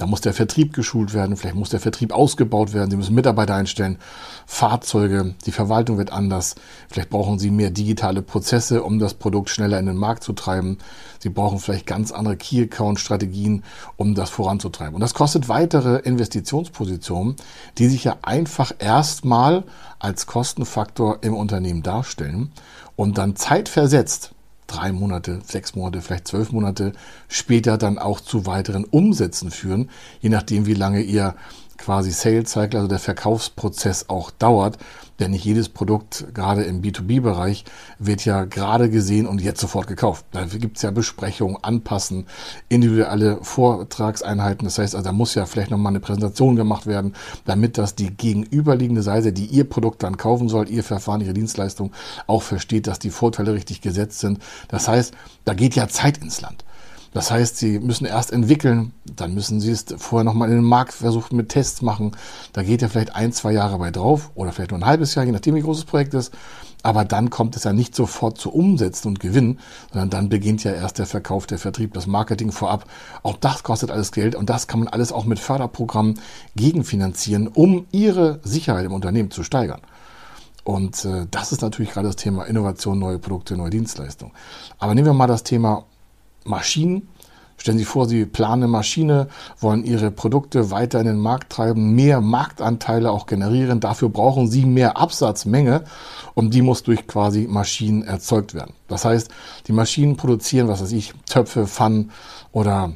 Da 0.00 0.06
muss 0.06 0.22
der 0.22 0.32
Vertrieb 0.32 0.72
geschult 0.72 1.12
werden, 1.12 1.36
vielleicht 1.36 1.56
muss 1.56 1.68
der 1.68 1.78
Vertrieb 1.78 2.14
ausgebaut 2.14 2.72
werden, 2.72 2.90
Sie 2.90 2.96
müssen 2.96 3.14
Mitarbeiter 3.14 3.54
einstellen, 3.54 3.98
Fahrzeuge, 4.46 5.34
die 5.44 5.52
Verwaltung 5.52 5.98
wird 5.98 6.10
anders, 6.10 6.54
vielleicht 6.88 7.10
brauchen 7.10 7.38
Sie 7.38 7.50
mehr 7.50 7.68
digitale 7.68 8.22
Prozesse, 8.22 8.82
um 8.82 8.98
das 8.98 9.12
Produkt 9.12 9.50
schneller 9.50 9.78
in 9.78 9.84
den 9.84 9.98
Markt 9.98 10.24
zu 10.24 10.32
treiben. 10.32 10.78
Sie 11.18 11.28
brauchen 11.28 11.58
vielleicht 11.58 11.86
ganz 11.86 12.12
andere 12.12 12.38
Key-Account-Strategien, 12.38 13.62
um 13.98 14.14
das 14.14 14.30
voranzutreiben. 14.30 14.94
Und 14.94 15.02
das 15.02 15.12
kostet 15.12 15.50
weitere 15.50 15.96
Investitionspositionen, 15.98 17.36
die 17.76 17.88
sich 17.88 18.02
ja 18.04 18.16
einfach 18.22 18.72
erstmal 18.78 19.64
als 19.98 20.24
Kostenfaktor 20.24 21.18
im 21.20 21.34
Unternehmen 21.34 21.82
darstellen 21.82 22.52
und 22.96 23.18
dann 23.18 23.36
zeitversetzt 23.36 24.32
drei 24.70 24.92
Monate, 24.92 25.40
sechs 25.44 25.74
Monate, 25.74 26.00
vielleicht 26.00 26.28
zwölf 26.28 26.52
Monate 26.52 26.92
später 27.28 27.76
dann 27.78 27.98
auch 27.98 28.20
zu 28.20 28.46
weiteren 28.46 28.84
Umsätzen 28.84 29.50
führen, 29.50 29.90
je 30.20 30.30
nachdem, 30.30 30.66
wie 30.66 30.74
lange 30.74 31.02
ihr 31.02 31.34
quasi 31.80 32.10
Sales 32.12 32.50
Cycle, 32.50 32.78
also 32.78 32.88
der 32.88 32.98
Verkaufsprozess 32.98 34.08
auch 34.08 34.30
dauert. 34.30 34.78
Denn 35.18 35.32
nicht 35.32 35.44
jedes 35.44 35.68
Produkt, 35.68 36.26
gerade 36.32 36.62
im 36.62 36.80
B2B-Bereich, 36.80 37.64
wird 37.98 38.24
ja 38.24 38.44
gerade 38.44 38.88
gesehen 38.88 39.26
und 39.26 39.42
jetzt 39.42 39.60
sofort 39.60 39.86
gekauft. 39.86 40.24
Da 40.30 40.46
gibt 40.46 40.78
es 40.78 40.82
ja 40.82 40.90
Besprechungen, 40.90 41.58
Anpassen, 41.62 42.26
individuelle 42.70 43.38
Vortragseinheiten. 43.42 44.64
Das 44.64 44.78
heißt, 44.78 44.94
also 44.94 45.04
da 45.04 45.12
muss 45.12 45.34
ja 45.34 45.44
vielleicht 45.44 45.70
nochmal 45.70 45.92
eine 45.92 46.00
Präsentation 46.00 46.56
gemacht 46.56 46.86
werden, 46.86 47.14
damit 47.44 47.76
das 47.76 47.94
die 47.94 48.10
gegenüberliegende 48.10 49.02
Seite, 49.02 49.34
die 49.34 49.44
ihr 49.44 49.68
Produkt 49.68 50.02
dann 50.02 50.16
kaufen 50.16 50.48
soll, 50.48 50.70
ihr 50.70 50.84
Verfahren, 50.84 51.20
ihre 51.20 51.34
Dienstleistung, 51.34 51.92
auch 52.26 52.42
versteht, 52.42 52.86
dass 52.86 52.98
die 52.98 53.10
Vorteile 53.10 53.52
richtig 53.52 53.82
gesetzt 53.82 54.20
sind. 54.20 54.38
Das 54.68 54.88
heißt, 54.88 55.14
da 55.44 55.52
geht 55.52 55.74
ja 55.74 55.86
Zeit 55.88 56.16
ins 56.18 56.40
Land. 56.40 56.64
Das 57.12 57.30
heißt, 57.30 57.56
sie 57.56 57.80
müssen 57.80 58.04
erst 58.04 58.32
entwickeln, 58.32 58.92
dann 59.04 59.34
müssen 59.34 59.60
sie 59.60 59.72
es 59.72 59.84
vorher 59.98 60.24
nochmal 60.24 60.48
in 60.48 60.56
den 60.56 60.64
Markt 60.64 60.92
versuchen 60.92 61.36
mit 61.36 61.48
Tests 61.48 61.82
machen. 61.82 62.12
Da 62.52 62.62
geht 62.62 62.82
ja 62.82 62.88
vielleicht 62.88 63.16
ein, 63.16 63.32
zwei 63.32 63.52
Jahre 63.52 63.78
bei 63.78 63.90
drauf 63.90 64.30
oder 64.34 64.52
vielleicht 64.52 64.70
nur 64.70 64.78
ein 64.78 64.86
halbes 64.86 65.14
Jahr, 65.14 65.24
je 65.24 65.32
nachdem 65.32 65.56
wie 65.56 65.62
groß 65.62 65.78
das 65.78 65.86
Projekt 65.86 66.14
ist. 66.14 66.32
Aber 66.82 67.04
dann 67.04 67.28
kommt 67.28 67.56
es 67.56 67.64
ja 67.64 67.72
nicht 67.72 67.94
sofort 67.94 68.38
zu 68.38 68.50
Umsätzen 68.52 69.08
und 69.08 69.20
Gewinn, 69.20 69.58
sondern 69.92 70.08
dann 70.08 70.28
beginnt 70.28 70.64
ja 70.64 70.72
erst 70.72 70.98
der 70.98 71.06
Verkauf, 71.06 71.46
der 71.46 71.58
Vertrieb, 71.58 71.92
das 71.94 72.06
Marketing 72.06 72.52
vorab. 72.52 72.86
Auch 73.22 73.36
das 73.36 73.62
kostet 73.64 73.90
alles 73.90 74.12
Geld 74.12 74.34
und 74.34 74.48
das 74.48 74.66
kann 74.66 74.80
man 74.80 74.88
alles 74.88 75.12
auch 75.12 75.24
mit 75.24 75.38
Förderprogrammen 75.38 76.18
gegenfinanzieren, 76.56 77.48
um 77.48 77.86
ihre 77.90 78.40
Sicherheit 78.44 78.86
im 78.86 78.92
Unternehmen 78.92 79.30
zu 79.30 79.42
steigern. 79.42 79.80
Und 80.64 81.04
äh, 81.04 81.26
das 81.30 81.52
ist 81.52 81.62
natürlich 81.62 81.92
gerade 81.92 82.06
das 82.06 82.16
Thema 82.16 82.44
Innovation, 82.44 82.98
neue 82.98 83.18
Produkte, 83.18 83.56
neue 83.56 83.70
Dienstleistungen. 83.70 84.32
Aber 84.78 84.94
nehmen 84.94 85.06
wir 85.06 85.14
mal 85.14 85.26
das 85.26 85.42
Thema 85.42 85.84
Maschinen. 86.44 87.08
Stellen 87.56 87.76
Sie 87.76 87.84
vor, 87.84 88.08
Sie 88.08 88.24
planen 88.24 88.62
eine 88.62 88.68
Maschine, 88.68 89.28
wollen 89.58 89.84
Ihre 89.84 90.10
Produkte 90.10 90.70
weiter 90.70 90.98
in 90.98 91.06
den 91.06 91.18
Markt 91.18 91.52
treiben, 91.52 91.94
mehr 91.94 92.22
Marktanteile 92.22 93.10
auch 93.10 93.26
generieren. 93.26 93.80
Dafür 93.80 94.08
brauchen 94.08 94.48
Sie 94.48 94.64
mehr 94.64 94.96
Absatzmenge 94.96 95.84
und 96.34 96.54
die 96.54 96.62
muss 96.62 96.82
durch 96.82 97.06
quasi 97.06 97.46
Maschinen 97.50 98.02
erzeugt 98.02 98.54
werden. 98.54 98.72
Das 98.88 99.04
heißt, 99.04 99.30
die 99.66 99.72
Maschinen 99.72 100.16
produzieren, 100.16 100.68
was 100.68 100.80
weiß 100.80 100.92
ich, 100.92 101.12
Töpfe, 101.26 101.66
Pfannen 101.66 102.12
oder 102.50 102.92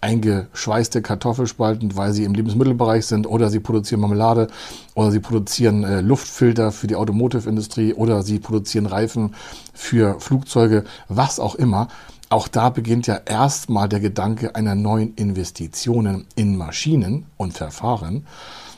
eingeschweißte 0.00 1.02
Kartoffelspalten, 1.02 1.96
weil 1.96 2.12
sie 2.12 2.24
im 2.24 2.34
Lebensmittelbereich 2.34 3.06
sind 3.06 3.26
oder 3.26 3.50
sie 3.50 3.60
produzieren 3.60 4.00
Marmelade 4.00 4.48
oder 4.94 5.10
sie 5.10 5.20
produzieren 5.20 5.84
äh, 5.84 6.00
Luftfilter 6.00 6.72
für 6.72 6.86
die 6.86 6.96
Automotive-Industrie 6.96 7.94
oder 7.94 8.22
sie 8.22 8.38
produzieren 8.38 8.86
Reifen 8.86 9.34
für 9.74 10.20
Flugzeuge, 10.20 10.84
was 11.08 11.40
auch 11.40 11.56
immer. 11.56 11.88
Auch 12.30 12.46
da 12.46 12.68
beginnt 12.68 13.06
ja 13.06 13.16
erstmal 13.24 13.88
der 13.88 14.00
Gedanke 14.00 14.54
einer 14.54 14.74
neuen 14.74 15.14
Investitionen 15.14 16.26
in 16.34 16.56
Maschinen 16.56 17.26
und 17.38 17.54
Verfahren. 17.54 18.26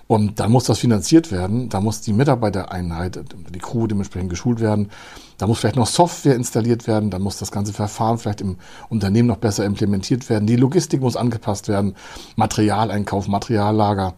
Und 0.06 0.40
dann 0.40 0.50
muss 0.50 0.64
das 0.64 0.80
finanziert 0.80 1.30
werden, 1.30 1.68
da 1.68 1.80
muss 1.80 2.00
die 2.00 2.12
Mitarbeitereinheit, 2.12 3.20
die 3.54 3.58
Crew 3.60 3.86
dementsprechend 3.86 4.28
geschult 4.28 4.58
werden, 4.58 4.90
da 5.38 5.46
muss 5.46 5.60
vielleicht 5.60 5.76
noch 5.76 5.86
Software 5.86 6.34
installiert 6.34 6.88
werden, 6.88 7.10
dann 7.10 7.22
muss 7.22 7.38
das 7.38 7.52
ganze 7.52 7.72
Verfahren 7.72 8.18
vielleicht 8.18 8.40
im 8.40 8.56
Unternehmen 8.88 9.28
noch 9.28 9.36
besser 9.36 9.64
implementiert 9.64 10.28
werden, 10.28 10.48
die 10.48 10.56
Logistik 10.56 11.00
muss 11.00 11.14
angepasst 11.14 11.68
werden, 11.68 11.94
Materialeinkauf, 12.34 13.28
Materiallager. 13.28 14.14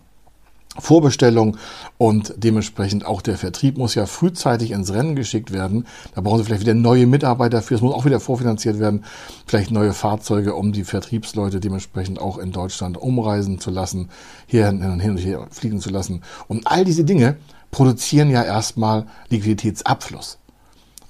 Vorbestellung 0.79 1.59
und 1.99 2.33
dementsprechend 2.37 3.05
auch 3.05 3.21
der 3.21 3.37
Vertrieb 3.37 3.77
muss 3.77 3.95
ja 3.95 4.07
frühzeitig 4.07 4.71
ins 4.71 4.93
Rennen 4.93 5.17
geschickt 5.17 5.53
werden. 5.53 5.87
Da 6.15 6.23
brauchen 6.23 6.39
Sie 6.39 6.45
vielleicht 6.45 6.63
wieder 6.63 6.75
neue 6.75 7.07
Mitarbeiter 7.07 7.61
für. 7.61 7.75
Es 7.75 7.83
muss 7.83 7.95
auch 7.95 8.07
wieder 8.07 8.21
vorfinanziert 8.21 8.79
werden. 8.79 9.05
Vielleicht 9.47 9.71
neue 9.71 9.93
Fahrzeuge, 9.93 10.55
um 10.55 10.73
die 10.73 10.85
Vertriebsleute 10.85 11.61
dementsprechend 11.61 12.21
auch 12.21 12.39
in 12.39 12.53
Deutschland 12.53 12.97
umreisen 12.97 13.61
zu 13.61 13.71
lassen, 13.71 14.09
hier 14.47 14.67
hin 14.67 14.83
und 14.83 15.01
her 15.01 15.47
fliegen 15.51 15.81
zu 15.81 15.91
lassen. 15.91 16.23
Und 16.49 16.67
all 16.67 16.85
diese 16.85 17.05
Dinge 17.05 17.37
produzieren 17.71 18.31
ja 18.31 18.43
erstmal 18.43 19.07
Liquiditätsabfluss. 19.29 20.39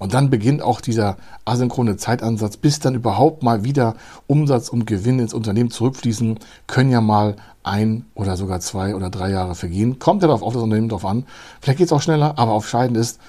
Und 0.03 0.15
dann 0.15 0.31
beginnt 0.31 0.63
auch 0.63 0.81
dieser 0.81 1.17
asynchrone 1.45 1.97
Zeitansatz, 1.97 2.57
bis 2.57 2.81
dann 2.81 2.97
überhaupt 2.97 3.45
mal 3.45 3.63
wieder 3.63 3.95
Umsatz 4.27 4.69
und 4.69 4.85
Gewinn 4.85 5.21
ins 5.21 5.33
Unternehmen 5.33 5.71
zurückfließen, 5.71 6.41
können 6.67 6.91
ja 6.91 7.01
mal 7.01 7.37
ein 7.63 8.07
oder 8.17 8.37
sogar 8.37 8.59
zwei 8.59 8.97
oder 8.97 9.11
drei 9.11 9.31
Jahre 9.31 9.55
vergehen. 9.55 10.01
Kommt 10.01 10.23
ja 10.23 10.27
darauf 10.27 10.43
auf 10.43 10.55
das 10.55 10.63
Unternehmen 10.65 10.89
drauf 10.89 11.05
an. 11.05 11.25
Vielleicht 11.61 11.79
geht 11.79 11.87
es 11.87 11.93
auch 11.93 12.03
schneller, 12.03 12.37
aber 12.37 12.57
entscheidend 12.57 12.97
ist, 12.97 13.21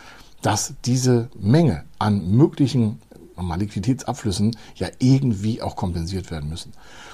dass 0.41 0.73
diese 0.83 1.29
Menge 1.39 1.83
an 1.99 2.31
möglichen 2.31 2.99
mal 3.47 3.59
Liquiditätsabflüssen 3.59 4.55
ja 4.75 4.87
irgendwie 4.99 5.61
auch 5.61 5.75
kompensiert 5.75 6.31
werden 6.31 6.49
müssen. 6.49 6.73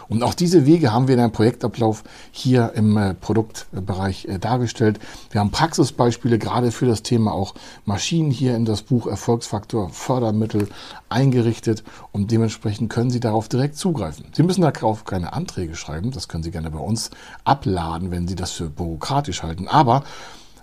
Und 0.09 0.23
auch 0.23 0.33
diese 0.33 0.65
Wege 0.65 0.91
haben 0.91 1.07
wir 1.07 1.13
in 1.13 1.21
einem 1.21 1.31
Projektablauf 1.31 2.03
hier 2.31 2.73
im 2.73 2.97
äh, 2.97 3.13
Produktbereich 3.13 4.25
äh, 4.25 4.39
dargestellt. 4.39 4.99
Wir 5.29 5.39
haben 5.39 5.51
Praxisbeispiele 5.51 6.39
gerade 6.39 6.71
für 6.71 6.87
das 6.87 7.03
Thema 7.03 7.31
auch 7.31 7.53
Maschinen 7.85 8.31
hier 8.31 8.55
in 8.55 8.65
das 8.65 8.81
Buch 8.81 9.05
Erfolgsfaktor 9.05 9.89
Fördermittel 9.89 10.67
eingerichtet 11.09 11.83
und 12.11 12.31
dementsprechend 12.31 12.91
können 12.91 13.11
Sie 13.11 13.19
darauf 13.19 13.49
direkt 13.49 13.77
zugreifen. 13.77 14.25
Sie 14.33 14.41
müssen 14.41 14.61
darauf 14.61 15.05
keine 15.05 15.33
Anträge 15.33 15.75
schreiben, 15.75 16.09
das 16.09 16.27
können 16.27 16.43
Sie 16.43 16.51
gerne 16.51 16.71
bei 16.71 16.79
uns 16.79 17.11
abladen, 17.43 18.09
wenn 18.09 18.27
Sie 18.27 18.35
das 18.35 18.51
für 18.51 18.69
bürokratisch 18.69 19.43
halten. 19.43 19.67
Aber 19.67 20.03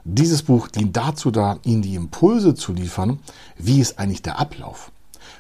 dieses 0.03 0.43
Buch 0.43 0.69
dient 0.69 0.97
dazu 0.97 1.31
da, 1.31 1.59
Ihnen 1.65 1.83
die 1.83 1.95
Impulse 1.95 2.55
zu 2.55 2.73
liefern, 2.73 3.21
wie 3.59 3.81
ist 3.81 3.99
eigentlich 3.99 4.23
der 4.23 4.41
Ablauf. 4.41 4.91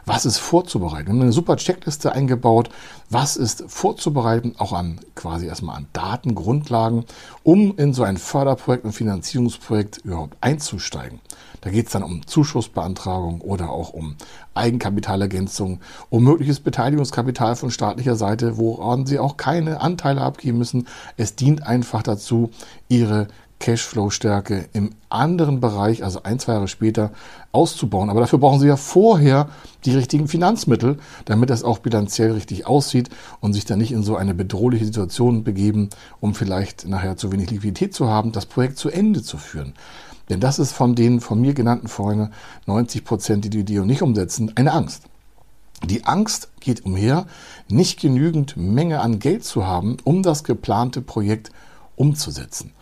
Was 0.04 0.26
ist 0.26 0.38
vorzubereiten? 0.38 1.06
Wir 1.06 1.12
haben 1.14 1.22
eine 1.22 1.32
super 1.32 1.56
Checkliste 1.56 2.12
eingebaut. 2.12 2.70
Was 3.10 3.36
ist 3.36 3.64
vorzubereiten? 3.66 4.54
Auch 4.58 4.72
an 4.72 5.00
quasi 5.14 5.46
erstmal 5.46 5.76
an 5.76 5.86
Datengrundlagen, 5.92 7.04
um 7.42 7.76
in 7.76 7.92
so 7.92 8.02
ein 8.02 8.16
Förderprojekt, 8.16 8.84
ein 8.84 8.92
Finanzierungsprojekt 8.92 9.98
überhaupt 10.04 10.36
einzusteigen. 10.40 11.20
Da 11.60 11.70
geht 11.70 11.86
es 11.86 11.92
dann 11.92 12.04
um 12.04 12.26
Zuschussbeantragung 12.26 13.40
oder 13.40 13.70
auch 13.70 13.92
um 13.92 14.16
Eigenkapitalergänzung, 14.54 15.80
um 16.10 16.22
mögliches 16.22 16.60
Beteiligungskapital 16.60 17.56
von 17.56 17.70
staatlicher 17.70 18.14
Seite, 18.14 18.56
woran 18.58 19.06
Sie 19.06 19.18
auch 19.18 19.36
keine 19.36 19.80
Anteile 19.80 20.20
abgeben 20.20 20.58
müssen. 20.58 20.86
Es 21.16 21.34
dient 21.34 21.66
einfach 21.66 22.02
dazu, 22.02 22.50
Ihre 22.88 23.26
Cashflow-Stärke 23.58 24.68
im 24.72 24.90
anderen 25.08 25.60
Bereich, 25.60 26.04
also 26.04 26.22
ein, 26.22 26.38
zwei 26.38 26.52
Jahre 26.52 26.68
später, 26.68 27.10
auszubauen. 27.52 28.10
Aber 28.10 28.20
dafür 28.20 28.38
brauchen 28.38 28.60
Sie 28.60 28.66
ja 28.66 28.76
vorher 28.76 29.48
die 29.84 29.94
richtigen 29.94 30.28
Finanzmittel, 30.28 30.98
damit 31.24 31.50
das 31.50 31.64
auch 31.64 31.78
bilanziell 31.78 32.32
richtig 32.32 32.66
aussieht 32.66 33.08
und 33.40 33.54
sich 33.54 33.64
dann 33.64 33.78
nicht 33.78 33.92
in 33.92 34.02
so 34.02 34.16
eine 34.16 34.34
bedrohliche 34.34 34.84
Situation 34.84 35.42
begeben, 35.42 35.90
um 36.20 36.34
vielleicht 36.34 36.86
nachher 36.86 37.16
zu 37.16 37.32
wenig 37.32 37.50
Liquidität 37.50 37.94
zu 37.94 38.08
haben, 38.08 38.32
das 38.32 38.46
Projekt 38.46 38.78
zu 38.78 38.90
Ende 38.90 39.22
zu 39.22 39.38
führen. 39.38 39.72
Denn 40.28 40.40
das 40.40 40.58
ist 40.58 40.72
von 40.72 40.94
den 40.94 41.20
von 41.20 41.40
mir 41.40 41.54
genannten 41.54 41.88
Freunde 41.88 42.30
90 42.66 43.04
Prozent, 43.04 43.44
die 43.44 43.50
die 43.50 43.60
Idee 43.60 43.80
nicht 43.80 44.02
umsetzen, 44.02 44.52
eine 44.56 44.72
Angst. 44.72 45.04
Die 45.84 46.04
Angst 46.04 46.48
geht 46.60 46.84
umher, 46.84 47.26
nicht 47.68 48.00
genügend 48.00 48.56
Menge 48.56 49.00
an 49.00 49.18
Geld 49.18 49.44
zu 49.44 49.66
haben, 49.66 49.98
um 50.04 50.22
das 50.22 50.42
geplante 50.42 51.02
Projekt 51.02 51.50
umzusetzen. 51.96 52.72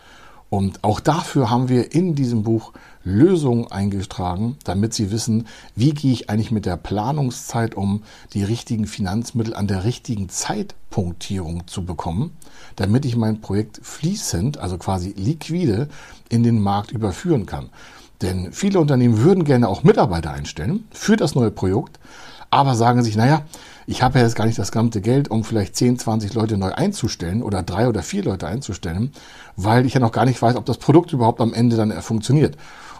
Und 0.55 0.85
auch 0.85 1.01
dafür 1.01 1.49
haben 1.49 1.67
wir 1.67 1.93
in 1.93 2.15
diesem 2.15 2.43
Buch 2.43 2.71
Lösungen 3.03 3.69
eingetragen, 3.73 4.55
damit 4.63 4.93
Sie 4.93 5.11
wissen, 5.11 5.47
wie 5.75 5.89
gehe 5.89 6.13
ich 6.13 6.29
eigentlich 6.29 6.49
mit 6.49 6.65
der 6.65 6.77
Planungszeit 6.77 7.75
um, 7.75 8.03
die 8.31 8.45
richtigen 8.45 8.87
Finanzmittel 8.87 9.53
an 9.53 9.67
der 9.67 9.83
richtigen 9.83 10.29
Zeitpunktierung 10.29 11.67
zu 11.67 11.83
bekommen, 11.83 12.37
damit 12.77 13.03
ich 13.03 13.17
mein 13.17 13.41
Projekt 13.41 13.81
fließend, 13.83 14.57
also 14.57 14.77
quasi 14.77 15.13
liquide, 15.17 15.89
in 16.29 16.43
den 16.43 16.61
Markt 16.61 16.93
überführen 16.93 17.45
kann. 17.45 17.69
Denn 18.21 18.53
viele 18.53 18.79
Unternehmen 18.79 19.17
würden 19.17 19.43
gerne 19.43 19.67
auch 19.67 19.83
Mitarbeiter 19.83 20.31
einstellen 20.31 20.85
für 20.89 21.17
das 21.17 21.35
neue 21.35 21.51
Projekt, 21.51 21.99
aber 22.49 22.75
sagen 22.75 23.03
sich, 23.03 23.15
naja, 23.15 23.43
ich 23.87 24.01
habe 24.01 24.19
ja 24.19 24.25
jetzt 24.25 24.35
gar 24.35 24.45
nicht 24.45 24.57
das 24.57 24.71
gesamte 24.71 25.01
Geld, 25.01 25.29
um 25.29 25.43
vielleicht 25.43 25.75
10, 25.75 25.99
20 25.99 26.33
Leute 26.33 26.57
neu 26.57 26.71
einzustellen 26.71 27.43
oder 27.43 27.61
drei 27.63 27.87
oder 27.87 28.01
vier 28.01 28.23
Leute 28.23 28.47
einzustellen, 28.47 29.11
weil 29.55 29.85
ich 29.85 29.93
ja 29.93 29.99
noch 29.99 30.11
gar 30.11 30.25
nicht 30.25 30.41
weiß, 30.41 30.55
ob 30.55 30.65
das 30.65 30.77
Produkt 30.77 31.13
überhaupt 31.13 31.41
am 31.41 31.53
Ende 31.53 31.75
dann 31.75 31.91
funktioniert. 32.01 32.57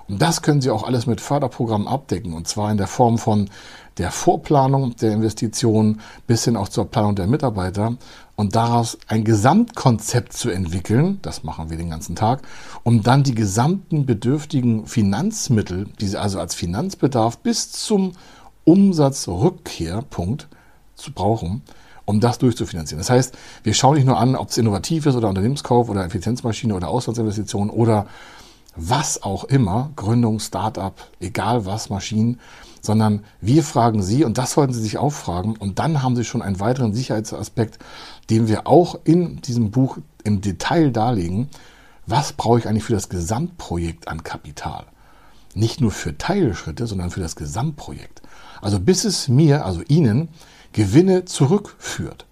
Und 0.07 0.21
das 0.21 0.43
können 0.43 0.61
Sie 0.61 0.69
auch 0.69 0.83
alles 0.83 1.07
mit 1.07 1.19
Förderprogrammen 1.19 1.87
abdecken. 1.87 2.33
Und 2.33 2.47
zwar 2.47 2.71
in 2.71 2.77
der 2.77 2.87
Form 2.87 3.17
von 3.17 3.49
der 3.97 4.11
Vorplanung 4.11 4.95
der 4.97 5.13
Investitionen 5.13 6.01
bis 6.27 6.43
hin 6.43 6.57
auch 6.57 6.69
zur 6.69 6.85
Planung 6.85 7.15
der 7.15 7.27
Mitarbeiter 7.27 7.95
und 8.35 8.55
daraus 8.55 8.97
ein 9.07 9.23
Gesamtkonzept 9.23 10.33
zu 10.33 10.49
entwickeln, 10.49 11.19
das 11.21 11.43
machen 11.43 11.69
wir 11.69 11.77
den 11.77 11.89
ganzen 11.89 12.15
Tag, 12.15 12.41
um 12.83 13.03
dann 13.03 13.23
die 13.23 13.35
gesamten 13.35 14.05
bedürftigen 14.05 14.85
Finanzmittel, 14.85 15.87
die 15.99 16.07
sie 16.07 16.17
also 16.17 16.39
als 16.39 16.55
Finanzbedarf 16.55 17.39
bis 17.39 17.71
zum 17.71 18.11
Umsatzrückkehrpunkt 18.65 20.47
zu 20.95 21.11
brauchen, 21.11 21.61
um 22.05 22.19
das 22.19 22.37
durchzufinanzieren. 22.37 22.99
Das 22.99 23.09
heißt, 23.09 23.35
wir 23.63 23.73
schauen 23.73 23.95
nicht 23.95 24.05
nur 24.05 24.19
an, 24.19 24.35
ob 24.35 24.49
es 24.49 24.57
innovativ 24.57 25.05
ist 25.05 25.15
oder 25.15 25.29
Unternehmenskauf 25.29 25.89
oder 25.89 26.05
Effizienzmaschine 26.05 26.75
oder 26.75 26.89
Auslandsinvestitionen 26.89 27.69
oder 27.69 28.07
was 28.75 29.23
auch 29.23 29.45
immer, 29.45 29.91
Gründung, 29.95 30.39
Startup, 30.39 30.93
egal 31.19 31.65
was, 31.65 31.89
Maschinen, 31.89 32.39
sondern 32.81 33.23
wir 33.41 33.63
fragen 33.63 34.03
Sie 34.03 34.23
und 34.23 34.37
das 34.37 34.51
sollten 34.51 34.73
Sie 34.73 34.81
sich 34.81 34.97
auch 34.97 35.11
fragen 35.11 35.55
und 35.57 35.79
dann 35.79 36.03
haben 36.03 36.15
Sie 36.15 36.25
schon 36.25 36.41
einen 36.41 36.59
weiteren 36.59 36.93
Sicherheitsaspekt, 36.93 37.79
den 38.29 38.47
wir 38.47 38.67
auch 38.67 38.99
in 39.03 39.41
diesem 39.41 39.71
Buch 39.71 39.97
im 40.23 40.41
Detail 40.41 40.91
darlegen. 40.91 41.49
Was 42.05 42.33
brauche 42.33 42.59
ich 42.59 42.67
eigentlich 42.67 42.83
für 42.83 42.93
das 42.93 43.09
Gesamtprojekt 43.09 44.07
an 44.07 44.23
Kapital? 44.23 44.85
Nicht 45.55 45.81
nur 45.81 45.91
für 45.91 46.17
Teilschritte, 46.17 46.85
sondern 46.85 47.09
für 47.09 47.21
das 47.21 47.35
Gesamtprojekt. 47.35 48.21
Also 48.61 48.79
bis 48.79 49.05
es 49.05 49.27
mir, 49.27 49.65
also 49.65 49.81
Ihnen, 49.87 50.29
Gewinne 50.73 51.25
zurückführt. 51.25 52.25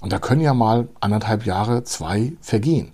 Und 0.00 0.12
da 0.12 0.18
können 0.18 0.40
ja 0.40 0.54
mal 0.54 0.88
anderthalb 1.00 1.44
Jahre, 1.44 1.84
zwei 1.84 2.32
vergehen. 2.40 2.92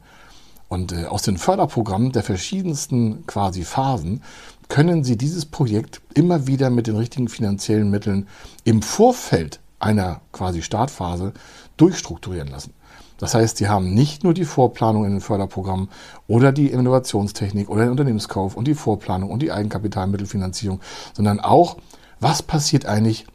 Und 0.68 0.92
äh, 0.92 1.04
aus 1.04 1.22
den 1.22 1.38
Förderprogrammen 1.38 2.12
der 2.12 2.24
verschiedensten 2.24 3.26
quasi 3.26 3.62
Phasen 3.62 4.22
können 4.68 5.04
Sie 5.04 5.16
dieses 5.16 5.46
Projekt 5.46 6.00
immer 6.14 6.48
wieder 6.48 6.70
mit 6.70 6.88
den 6.88 6.96
richtigen 6.96 7.28
finanziellen 7.28 7.90
Mitteln 7.90 8.26
im 8.64 8.82
Vorfeld 8.82 9.60
einer 9.78 10.20
quasi 10.32 10.62
Startphase 10.62 11.32
durchstrukturieren 11.76 12.48
lassen. 12.48 12.72
Das 13.18 13.34
heißt, 13.34 13.56
Sie 13.56 13.68
haben 13.68 13.94
nicht 13.94 14.24
nur 14.24 14.34
die 14.34 14.44
Vorplanung 14.44 15.04
in 15.04 15.12
den 15.12 15.20
Förderprogrammen 15.20 15.88
oder 16.26 16.52
die 16.52 16.66
Innovationstechnik 16.66 17.70
oder 17.70 17.82
den 17.82 17.90
Unternehmenskauf 17.90 18.56
und 18.56 18.66
die 18.66 18.74
Vorplanung 18.74 19.30
und 19.30 19.40
die 19.40 19.52
Eigenkapitalmittelfinanzierung, 19.52 20.80
sondern 21.14 21.40
auch, 21.40 21.76
was 22.20 22.42
passiert 22.42 22.87
eigentlich 22.87 23.26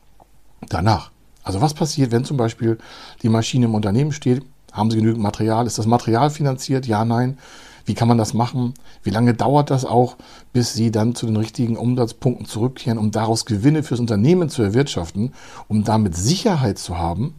danach? 0.68 1.12
Also 1.44 1.62
was 1.62 1.74
passiert, 1.74 2.12
wenn 2.12 2.26
zum 2.26 2.38
Beispiel 2.38 2.78
die 3.22 3.30
Maschine 3.30 3.66
im 3.66 3.76
Unternehmen 3.76 4.12
steht? 4.12 4.44
Haben 4.72 4.92
Sie 4.92 4.98
genügend 4.98 5.22
Material? 5.22 5.68
Ist 5.68 5.78
das 5.78 5.86
Material 5.86 6.30
finanziert? 6.30 6.86
Ja, 6.88 7.04
nein. 7.04 7.38
Wie 7.86 7.96
kann 7.96 8.08
man 8.08 8.18
das 8.18 8.34
machen? 8.34 8.74
Wie 9.04 9.10
lange 9.10 9.34
dauert 9.34 9.72
das 9.72 9.86
auch, 9.86 10.16
bis 10.54 10.74
Sie 10.74 10.92
dann 10.92 11.16
zu 11.16 11.26
den 11.26 11.36
richtigen 11.36 11.78
Umsatzpunkten 11.78 12.46
zurückkehren, 12.46 13.00
um 13.00 13.12
daraus 13.12 13.46
Gewinne 13.46 13.84
fürs 13.84 14.00
Unternehmen 14.00 14.50
zu 14.50 14.62
erwirtschaften, 14.62 15.34
um 15.68 15.84
damit 15.84 16.16
Sicherheit 16.16 16.78
zu 16.78 16.98
haben 16.98 17.36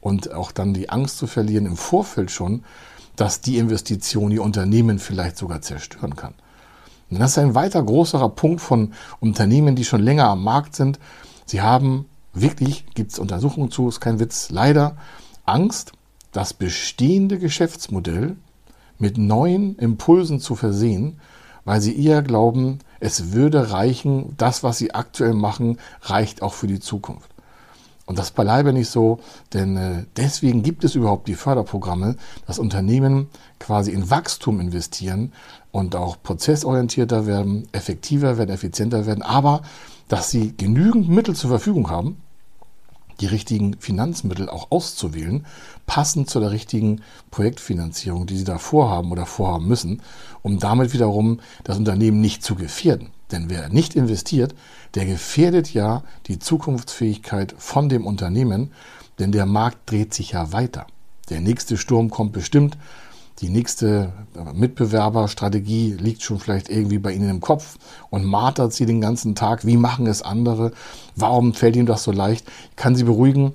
und 0.00 0.32
auch 0.32 0.52
dann 0.52 0.74
die 0.74 0.90
Angst 0.90 1.18
zu 1.18 1.26
verlieren 1.26 1.66
im 1.66 1.76
Vorfeld 1.76 2.30
schon, 2.30 2.64
dass 3.14 3.40
die 3.40 3.58
Investition 3.58 4.32
Ihr 4.32 4.42
Unternehmen 4.42 4.98
vielleicht 4.98 5.36
sogar 5.36 5.62
zerstören 5.62 6.16
kann. 6.16 6.34
Und 7.10 7.20
das 7.20 7.32
ist 7.32 7.38
ein 7.38 7.54
weiter 7.54 7.82
größerer 7.82 8.28
Punkt 8.30 8.60
von 8.60 8.92
Unternehmen, 9.20 9.76
die 9.76 9.84
schon 9.84 10.02
länger 10.02 10.28
am 10.28 10.42
Markt 10.42 10.74
sind. 10.74 10.98
Sie 11.44 11.60
haben 11.60 12.06
wirklich, 12.32 12.86
gibt 12.94 13.12
es 13.12 13.18
Untersuchungen 13.18 13.70
zu, 13.70 13.88
ist 13.88 14.00
kein 14.00 14.18
Witz, 14.18 14.50
leider 14.50 14.96
Angst, 15.44 15.92
das 16.32 16.52
bestehende 16.52 17.38
Geschäftsmodell 17.38 18.36
mit 18.98 19.18
neuen 19.18 19.76
Impulsen 19.76 20.40
zu 20.40 20.54
versehen, 20.54 21.20
weil 21.64 21.80
sie 21.80 21.98
eher 22.00 22.22
glauben, 22.22 22.80
es 23.00 23.32
würde 23.32 23.70
reichen, 23.70 24.34
das, 24.36 24.62
was 24.62 24.78
sie 24.78 24.94
aktuell 24.94 25.34
machen, 25.34 25.78
reicht 26.02 26.42
auch 26.42 26.54
für 26.54 26.66
die 26.66 26.80
Zukunft. 26.80 27.30
Und 28.06 28.20
das 28.20 28.30
beileibe 28.30 28.72
nicht 28.72 28.88
so, 28.88 29.18
denn 29.52 29.76
äh, 29.76 30.04
deswegen 30.16 30.62
gibt 30.62 30.84
es 30.84 30.94
überhaupt 30.94 31.26
die 31.26 31.34
Förderprogramme, 31.34 32.16
dass 32.46 32.60
Unternehmen 32.60 33.28
quasi 33.58 33.90
in 33.90 34.10
Wachstum 34.10 34.60
investieren 34.60 35.32
und 35.72 35.96
auch 35.96 36.16
prozessorientierter 36.22 37.26
werden, 37.26 37.68
effektiver 37.72 38.38
werden, 38.38 38.50
effizienter 38.50 39.06
werden, 39.06 39.22
aber 39.22 39.62
dass 40.06 40.30
sie 40.30 40.56
genügend 40.56 41.08
Mittel 41.08 41.34
zur 41.34 41.50
Verfügung 41.50 41.90
haben, 41.90 42.16
die 43.20 43.26
richtigen 43.26 43.74
Finanzmittel 43.80 44.48
auch 44.48 44.70
auszuwählen, 44.70 45.46
passend 45.86 46.30
zu 46.30 46.38
der 46.38 46.50
richtigen 46.50 47.00
Projektfinanzierung, 47.30 48.26
die 48.26 48.36
Sie 48.36 48.44
da 48.44 48.58
vorhaben 48.58 49.10
oder 49.10 49.26
vorhaben 49.26 49.66
müssen, 49.66 50.02
um 50.42 50.58
damit 50.58 50.92
wiederum 50.92 51.40
das 51.64 51.78
Unternehmen 51.78 52.20
nicht 52.20 52.44
zu 52.44 52.54
gefährden. 52.54 53.10
Denn 53.32 53.50
wer 53.50 53.68
nicht 53.68 53.96
investiert, 53.96 54.54
der 54.94 55.04
gefährdet 55.04 55.74
ja 55.74 56.02
die 56.26 56.38
Zukunftsfähigkeit 56.38 57.54
von 57.58 57.88
dem 57.88 58.06
Unternehmen, 58.06 58.72
denn 59.18 59.32
der 59.32 59.46
Markt 59.46 59.90
dreht 59.90 60.14
sich 60.14 60.32
ja 60.32 60.52
weiter. 60.52 60.86
Der 61.30 61.40
nächste 61.40 61.76
Sturm 61.76 62.10
kommt 62.10 62.32
bestimmt 62.32 62.76
die 63.40 63.50
nächste 63.50 64.12
Mitbewerberstrategie 64.54 65.92
liegt 65.92 66.22
schon 66.22 66.38
vielleicht 66.38 66.70
irgendwie 66.70 66.98
bei 66.98 67.12
Ihnen 67.12 67.28
im 67.28 67.40
Kopf 67.40 67.76
und 68.08 68.24
martert 68.24 68.72
Sie 68.72 68.86
den 68.86 69.02
ganzen 69.02 69.34
Tag. 69.34 69.66
Wie 69.66 69.76
machen 69.76 70.06
es 70.06 70.22
andere? 70.22 70.72
Warum 71.16 71.52
fällt 71.52 71.76
Ihnen 71.76 71.86
das 71.86 72.02
so 72.02 72.12
leicht? 72.12 72.46
Ich 72.70 72.76
kann 72.76 72.96
Sie 72.96 73.04
beruhigen. 73.04 73.52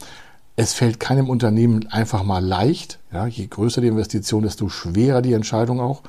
Es 0.55 0.73
fällt 0.73 0.99
keinem 0.99 1.29
Unternehmen 1.29 1.87
einfach 1.87 2.21
mal 2.21 2.45
leicht. 2.45 2.99
Ja, 3.11 3.25
je 3.25 3.47
größer 3.47 3.81
die 3.81 3.87
Investition, 3.87 4.43
desto 4.43 4.69
schwerer 4.69 5.23
die 5.23 5.33
Entscheidung 5.33 5.79
auch. 5.79 6.03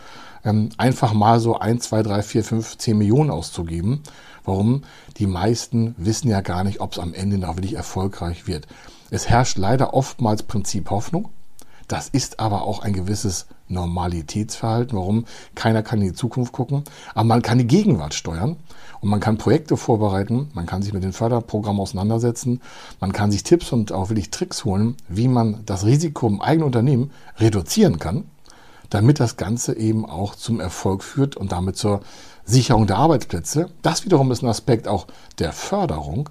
Ähm, 0.45 0.71
einfach 0.77 1.13
mal 1.13 1.41
so 1.41 1.59
1, 1.59 1.89
2, 1.89 2.03
3, 2.03 2.23
4, 2.23 2.45
5, 2.45 2.79
10 2.79 2.99
Millionen 2.99 3.31
auszugeben. 3.31 4.03
Warum? 4.45 4.83
Die 5.19 5.27
meisten 5.27 5.95
wissen 5.99 6.29
ja 6.29 6.41
gar 6.41 6.65
nicht, 6.65 6.81
ob 6.81 6.93
es 6.93 6.99
am 6.99 7.15
Ende 7.15 7.39
noch 7.39 7.57
wirklich 7.57 7.75
erfolgreich 7.75 8.47
wird. 8.47 8.67
Es 9.11 9.29
herrscht 9.29 9.59
leider 9.59 9.95
oftmals 9.95 10.43
Prinzip 10.43 10.91
Hoffnung. 10.91 11.29
Das 11.87 12.09
ist 12.09 12.41
aber 12.41 12.63
auch 12.63 12.81
ein 12.81 12.93
gewisses 12.93 13.47
Normalitätsverhalten. 13.69 14.97
Warum? 14.97 15.27
Keiner 15.55 15.83
kann 15.83 16.01
in 16.01 16.09
die 16.09 16.15
Zukunft 16.15 16.53
gucken, 16.53 16.85
aber 17.15 17.25
man 17.25 17.43
kann 17.43 17.59
die 17.59 17.67
Gegenwart 17.67 18.15
steuern 18.15 18.57
und 19.01 19.11
man 19.11 19.21
kann 19.21 19.39
Projekte 19.39 19.77
vorbereiten, 19.77 20.51
man 20.55 20.67
kann 20.67 20.83
sich 20.83 20.93
mit 20.93 21.03
den 21.03 21.13
Förderprogrammen 21.13 21.81
auseinandersetzen, 21.81 22.61
man 23.01 23.13
kann 23.13 23.31
sich 23.31 23.43
Tipps 23.43 23.73
und 23.73 23.93
auch 23.93 24.11
wirklich 24.11 24.31
Tricks 24.31 24.65
holen, 24.65 24.97
wie 25.09 25.29
man 25.29 25.65
das 25.67 25.85
Risiko 25.85 26.29
im 26.29 26.41
eigenen 26.41 26.67
Unternehmen 26.67 27.11
reduzieren 27.39 27.99
kann, 27.99 28.25
damit 28.93 29.21
das 29.21 29.39
Ganze 29.39 29.77
eben 29.77 30.05
auch 30.05 30.35
zum 30.35 30.61
Erfolg 30.61 31.03
führt 31.03 31.35
und 31.37 31.51
damit 31.51 31.77
zur 31.77 32.01
Sicherung 32.45 32.87
der 32.87 32.99
Arbeitsplätze. 32.99 33.71
Das 33.81 34.05
wiederum 34.05 34.31
ist 34.31 34.43
ein 34.43 34.49
Aspekt 34.49 34.87
auch 34.87 35.07
der 35.39 35.53
Förderung. 35.53 36.29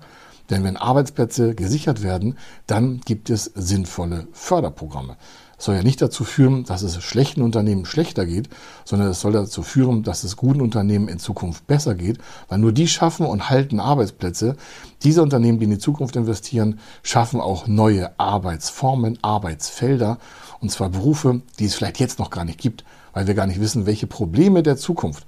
Denn 0.51 0.63
wenn 0.63 0.77
Arbeitsplätze 0.77 1.55
gesichert 1.55 2.03
werden, 2.03 2.37
dann 2.67 3.01
gibt 3.01 3.29
es 3.29 3.45
sinnvolle 3.55 4.27
Förderprogramme 4.33 5.17
soll 5.63 5.75
ja 5.75 5.83
nicht 5.83 6.01
dazu 6.01 6.23
führen, 6.23 6.63
dass 6.63 6.81
es 6.81 7.01
schlechten 7.03 7.41
Unternehmen 7.41 7.85
schlechter 7.85 8.25
geht, 8.25 8.49
sondern 8.83 9.09
es 9.09 9.21
soll 9.21 9.33
dazu 9.33 9.63
führen, 9.63 10.03
dass 10.03 10.23
es 10.23 10.35
guten 10.35 10.61
Unternehmen 10.61 11.07
in 11.07 11.19
Zukunft 11.19 11.67
besser 11.67 11.95
geht, 11.95 12.17
weil 12.49 12.59
nur 12.59 12.71
die 12.71 12.87
schaffen 12.87 13.25
und 13.25 13.49
halten 13.49 13.79
Arbeitsplätze. 13.79 14.55
Diese 15.03 15.21
Unternehmen, 15.21 15.59
die 15.59 15.65
in 15.65 15.71
die 15.71 15.77
Zukunft 15.77 16.15
investieren, 16.15 16.79
schaffen 17.03 17.39
auch 17.39 17.67
neue 17.67 18.17
Arbeitsformen, 18.19 19.19
Arbeitsfelder, 19.21 20.17
und 20.59 20.71
zwar 20.71 20.89
Berufe, 20.89 21.41
die 21.59 21.65
es 21.65 21.75
vielleicht 21.75 21.99
jetzt 21.99 22.19
noch 22.19 22.29
gar 22.29 22.45
nicht 22.45 22.59
gibt, 22.59 22.83
weil 23.13 23.27
wir 23.27 23.33
gar 23.33 23.47
nicht 23.47 23.59
wissen, 23.59 23.85
welche 23.85 24.07
Probleme 24.07 24.63
der 24.63 24.77
Zukunft 24.77 25.25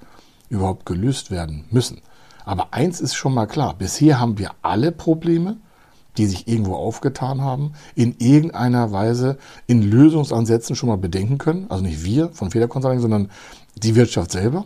überhaupt 0.48 0.86
gelöst 0.86 1.30
werden 1.30 1.64
müssen. 1.70 2.00
Aber 2.44 2.68
eins 2.72 3.00
ist 3.00 3.14
schon 3.14 3.34
mal 3.34 3.46
klar, 3.46 3.74
bisher 3.74 4.20
haben 4.20 4.38
wir 4.38 4.50
alle 4.62 4.92
Probleme, 4.92 5.56
die 6.16 6.26
sich 6.26 6.48
irgendwo 6.48 6.74
aufgetan 6.74 7.40
haben, 7.40 7.72
in 7.94 8.16
irgendeiner 8.18 8.92
Weise 8.92 9.38
in 9.66 9.82
Lösungsansätzen 9.82 10.76
schon 10.76 10.88
mal 10.88 10.98
bedenken 10.98 11.38
können. 11.38 11.66
Also 11.68 11.82
nicht 11.82 12.04
wir 12.04 12.30
von 12.30 12.50
Feder 12.50 12.68
Consulting, 12.68 13.00
sondern 13.00 13.30
die 13.76 13.94
Wirtschaft 13.94 14.30
selber. 14.32 14.64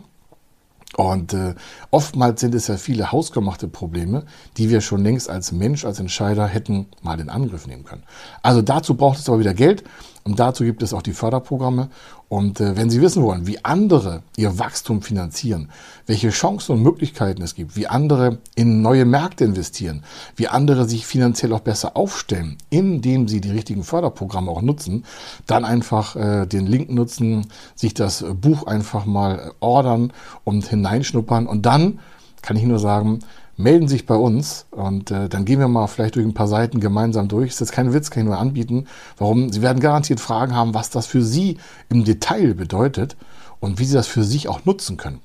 Und 0.95 1.33
äh, 1.33 1.53
oftmals 1.91 2.41
sind 2.41 2.55
es 2.55 2.67
ja 2.67 2.77
viele 2.77 3.11
hausgemachte 3.11 3.67
Probleme, 3.67 4.25
die 4.57 4.69
wir 4.69 4.81
schon 4.81 5.03
längst 5.03 5.29
als 5.29 5.51
Mensch, 5.51 5.85
als 5.85 5.99
Entscheider 5.99 6.47
hätten 6.47 6.87
mal 7.01 7.19
in 7.19 7.29
Angriff 7.29 7.67
nehmen 7.67 7.83
können. 7.83 8.03
Also 8.41 8.61
dazu 8.61 8.95
braucht 8.95 9.19
es 9.19 9.29
aber 9.29 9.39
wieder 9.39 9.53
Geld 9.53 9.83
und 10.23 10.39
dazu 10.39 10.63
gibt 10.63 10.81
es 10.81 10.93
auch 10.93 11.03
die 11.03 11.13
Förderprogramme. 11.13 11.89
Und 12.29 12.61
äh, 12.61 12.77
wenn 12.77 12.91
Sie 12.91 13.01
wissen 13.01 13.23
wollen, 13.23 13.47
wie 13.47 13.65
andere 13.65 14.21
ihr 14.37 14.59
Wachstum 14.59 15.01
finanzieren, 15.01 15.69
welche 16.05 16.29
Chancen 16.29 16.73
und 16.73 16.83
Möglichkeiten 16.83 17.41
es 17.41 17.55
gibt, 17.55 17.75
wie 17.75 17.87
andere 17.87 18.37
in 18.55 18.83
neue 18.83 19.05
Märkte 19.05 19.45
investieren, 19.45 20.03
wie 20.35 20.47
andere 20.47 20.87
sich 20.87 21.07
finanziell 21.07 21.51
auch 21.53 21.61
besser 21.61 21.97
aufstellen, 21.97 22.57
indem 22.69 23.27
sie 23.27 23.41
die 23.41 23.49
richtigen 23.49 23.83
Förderprogramme 23.83 24.51
auch 24.51 24.61
nutzen, 24.61 25.05
dann 25.47 25.65
einfach 25.65 26.15
äh, 26.15 26.45
den 26.45 26.67
Link 26.67 26.91
nutzen, 26.91 27.47
sich 27.73 27.95
das 27.95 28.23
Buch 28.39 28.67
einfach 28.67 29.05
mal 29.05 29.53
ordern 29.59 30.13
und 30.43 30.67
hineinschnuppern. 30.67 31.47
Und 31.47 31.65
dann 31.65 31.99
kann 32.43 32.57
ich 32.57 32.63
nur 32.63 32.79
sagen, 32.79 33.19
melden 33.59 33.89
sich 33.89 34.05
bei 34.05 34.15
uns 34.15 34.67
und 34.71 35.11
äh, 35.11 35.27
dann 35.27 35.43
gehen 35.43 35.59
wir 35.59 35.67
mal 35.67 35.87
vielleicht 35.87 36.15
durch 36.15 36.25
ein 36.25 36.33
paar 36.33 36.47
Seiten 36.47 36.79
gemeinsam 36.79 37.27
durch. 37.27 37.49
Ist 37.49 37.59
jetzt 37.59 37.73
kein 37.73 37.93
Witz, 37.93 38.09
kann 38.09 38.23
ich 38.23 38.27
nur 38.27 38.39
anbieten. 38.39 38.87
Warum? 39.17 39.51
Sie 39.51 39.61
werden 39.61 39.81
garantiert 39.81 40.21
Fragen 40.21 40.55
haben, 40.55 40.73
was 40.73 40.89
das 40.89 41.07
für 41.07 41.21
Sie 41.21 41.57
im 41.89 42.05
Detail 42.05 42.53
bedeutet 42.53 43.17
und 43.59 43.77
wie 43.77 43.83
Sie 43.83 43.95
das 43.95 44.07
für 44.07 44.23
sich 44.23 44.47
auch 44.47 44.63
nutzen 44.63 44.95
können. 44.95 45.19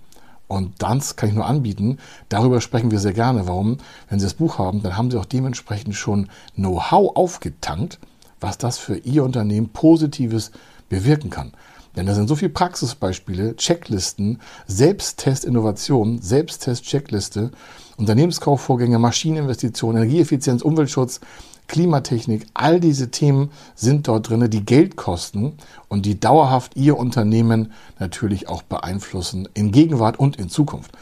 Und 0.48 0.82
das 0.82 1.14
kann 1.14 1.28
ich 1.28 1.34
nur 1.36 1.46
anbieten. 1.46 1.98
Darüber 2.28 2.60
sprechen 2.60 2.90
wir 2.90 2.98
sehr 2.98 3.12
gerne. 3.12 3.46
Warum? 3.46 3.78
Wenn 4.08 4.18
Sie 4.18 4.26
das 4.26 4.34
Buch 4.34 4.58
haben, 4.58 4.82
dann 4.82 4.96
haben 4.96 5.12
Sie 5.12 5.18
auch 5.18 5.24
dementsprechend 5.24 5.94
schon 5.94 6.28
Know-how 6.56 7.14
aufgetankt, 7.14 8.00
was 8.40 8.58
das 8.58 8.78
für 8.78 8.96
Ihr 8.96 9.22
Unternehmen 9.22 9.68
Positives 9.68 10.50
bewirken 10.88 11.30
kann. 11.30 11.52
Denn 11.96 12.06
da 12.06 12.14
sind 12.14 12.28
so 12.28 12.36
viele 12.36 12.50
Praxisbeispiele, 12.50 13.56
Checklisten, 13.56 14.40
Selbsttest 14.66 15.44
Innovation, 15.44 16.20
Selbsttest 16.20 16.84
Checkliste, 16.84 17.50
Unternehmenskaufvorgänge, 17.96 18.98
Maschineninvestitionen, 18.98 20.02
Energieeffizienz, 20.02 20.62
Umweltschutz, 20.62 21.20
Klimatechnik, 21.66 22.46
all 22.52 22.78
diese 22.78 23.10
Themen 23.10 23.50
sind 23.74 24.06
dort 24.06 24.28
drin, 24.28 24.50
die 24.50 24.66
Geld 24.66 24.96
kosten 24.96 25.54
und 25.88 26.04
die 26.04 26.20
dauerhaft 26.20 26.76
Ihr 26.76 26.98
Unternehmen 26.98 27.72
natürlich 27.98 28.48
auch 28.48 28.62
beeinflussen 28.62 29.48
in 29.54 29.72
Gegenwart 29.72 30.18
und 30.18 30.36
in 30.36 30.50
Zukunft. 30.50 30.92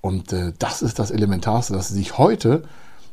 Und 0.00 0.32
äh, 0.32 0.52
das 0.58 0.82
ist 0.82 0.98
das 0.98 1.10
Elementarste, 1.10 1.72
dass 1.72 1.88
Sie 1.88 1.94
sich 1.94 2.18
heute 2.18 2.62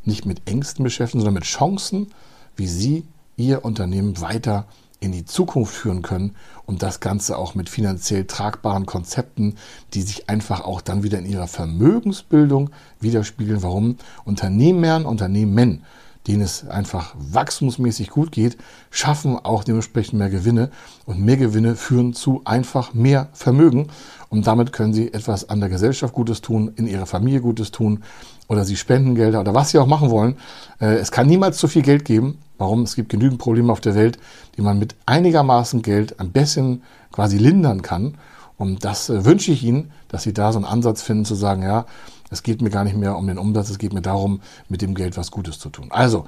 nicht 0.06 0.26
mit 0.26 0.48
Ängsten 0.48 0.84
beschäftigen, 0.84 1.22
sondern 1.22 1.36
mit 1.36 1.44
Chancen, 1.44 2.12
wie 2.56 2.68
Sie 2.68 3.06
Ihr 3.38 3.66
Unternehmen 3.66 4.22
weiter 4.22 4.66
in 5.00 5.12
die 5.12 5.26
Zukunft 5.26 5.74
führen 5.74 6.02
können 6.02 6.36
und 6.66 6.84
das 6.84 7.00
Ganze 7.00 7.38
auch 7.38 7.56
mit 7.56 7.70
finanziell 7.70 8.26
tragbaren 8.26 8.86
Konzepten, 8.86 9.56
die 9.94 10.02
sich 10.02 10.30
einfach 10.30 10.62
auch 10.62 10.82
dann 10.82 11.04
wieder 11.04 11.20
in 11.20 11.26
ihrer 11.26 11.48
Vermögensbildung 11.48 12.70
widerspiegeln. 13.00 13.64
Warum? 13.64 13.98
Unternehmern, 14.26 15.06
Unternehmen, 15.06 15.84
denen 16.28 16.42
es 16.42 16.68
einfach 16.68 17.16
wachstumsmäßig 17.18 18.10
gut 18.10 18.32
geht, 18.32 18.58
schaffen 18.92 19.38
auch 19.38 19.64
dementsprechend 19.64 20.20
mehr 20.20 20.30
Gewinne 20.30 20.70
und 21.06 21.24
mehr 21.24 21.38
Gewinne 21.38 21.76
führen 21.76 22.14
zu 22.14 22.42
einfach 22.44 22.94
mehr 22.94 23.30
Vermögen 23.34 23.88
und 24.30 24.46
damit 24.46 24.74
können 24.74 24.94
sie 24.94 25.14
etwas 25.14 25.50
an 25.50 25.60
der 25.60 25.70
Gesellschaft 25.70 26.14
Gutes 26.14 26.42
tun, 26.42 26.74
in 26.76 26.88
ihrer 26.88 27.06
Familie 27.06 27.42
Gutes 27.42 27.72
tun 27.72 28.04
oder 28.48 28.66
sie 28.66 28.76
spenden 28.76 29.16
Gelder 29.16 29.40
oder 29.40 29.56
was 29.56 29.70
sie 29.70 29.80
auch 29.80 29.88
machen 29.88 30.12
wollen. 30.12 30.36
Äh, 30.80 30.96
es 30.96 31.12
kann 31.12 31.26
niemals 31.26 31.58
zu 31.58 31.68
viel 31.68 31.82
Geld 31.82 32.04
geben, 32.04 32.38
Warum? 32.60 32.84
Es 32.84 32.96
gibt 32.96 33.10
genügend 33.10 33.40
Probleme 33.40 33.72
auf 33.72 33.82
der 33.82 33.96
Welt, 33.96 34.20
die 34.56 34.62
man 34.62 34.78
mit 34.78 34.96
einigermaßen 35.08 35.82
Geld 35.82 36.20
ein 36.20 36.32
bisschen 36.32 36.84
quasi 37.12 37.38
lindern 37.38 37.82
kann. 37.82 38.18
Und 38.58 38.86
das 38.86 39.10
äh, 39.10 39.26
wünsche 39.26 39.52
ich 39.52 39.64
Ihnen, 39.64 39.92
dass 40.10 40.24
Sie 40.24 40.34
da 40.34 40.52
so 40.52 40.60
einen 40.60 40.66
Ansatz 40.66 41.02
finden, 41.02 41.26
zu 41.26 41.36
sagen, 41.36 41.64
ja, 41.64 41.86
es 42.30 42.44
geht 42.44 42.62
mir 42.62 42.70
gar 42.70 42.84
nicht 42.84 42.98
mehr 42.98 43.18
um 43.18 43.26
den 43.26 43.40
Umsatz, 43.40 43.70
es 43.70 43.80
geht 43.80 43.94
mir 43.94 44.02
darum, 44.02 44.42
mit 44.68 44.82
dem 44.82 44.94
Geld 44.94 45.18
was 45.18 45.32
Gutes 45.32 45.58
zu 45.58 45.70
tun. 45.70 45.88
Also, 45.90 46.26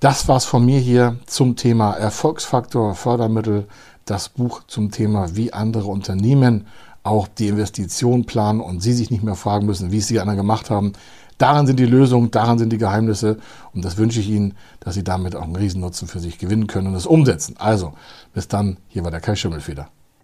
das 0.00 0.28
war's 0.28 0.44
von 0.44 0.64
mir 0.64 0.78
hier 0.78 1.16
zum 1.26 1.56
Thema 1.56 1.92
Erfolgsfaktor, 1.94 2.94
Fördermittel, 2.94 3.66
das 4.04 4.28
Buch 4.28 4.62
zum 4.68 4.90
Thema, 4.90 5.34
wie 5.34 5.52
andere 5.52 5.88
Unternehmen 5.88 6.66
auch 7.08 7.28
die 7.28 7.48
Investition 7.48 8.24
planen 8.24 8.60
und 8.60 8.82
Sie 8.82 8.92
sich 8.92 9.10
nicht 9.10 9.22
mehr 9.22 9.34
fragen 9.34 9.66
müssen, 9.66 9.92
wie 9.92 9.98
es 9.98 10.06
die 10.06 10.20
anderen 10.20 10.36
gemacht 10.36 10.70
haben. 10.70 10.92
Daran 11.38 11.66
sind 11.66 11.78
die 11.78 11.86
Lösungen, 11.86 12.30
daran 12.30 12.58
sind 12.58 12.70
die 12.72 12.78
Geheimnisse 12.78 13.38
und 13.72 13.84
das 13.84 13.96
wünsche 13.96 14.20
ich 14.20 14.28
Ihnen, 14.28 14.54
dass 14.80 14.94
Sie 14.94 15.04
damit 15.04 15.36
auch 15.36 15.42
einen 15.42 15.56
Riesennutzen 15.56 16.08
für 16.08 16.20
sich 16.20 16.38
gewinnen 16.38 16.66
können 16.66 16.88
und 16.88 16.94
es 16.94 17.06
umsetzen. 17.06 17.54
Also, 17.58 17.92
bis 18.34 18.48
dann, 18.48 18.78
hier 18.88 19.04
war 19.04 19.10
der 19.10 19.20
Kai 19.20 19.36
Schimmelfeder. 19.36 19.88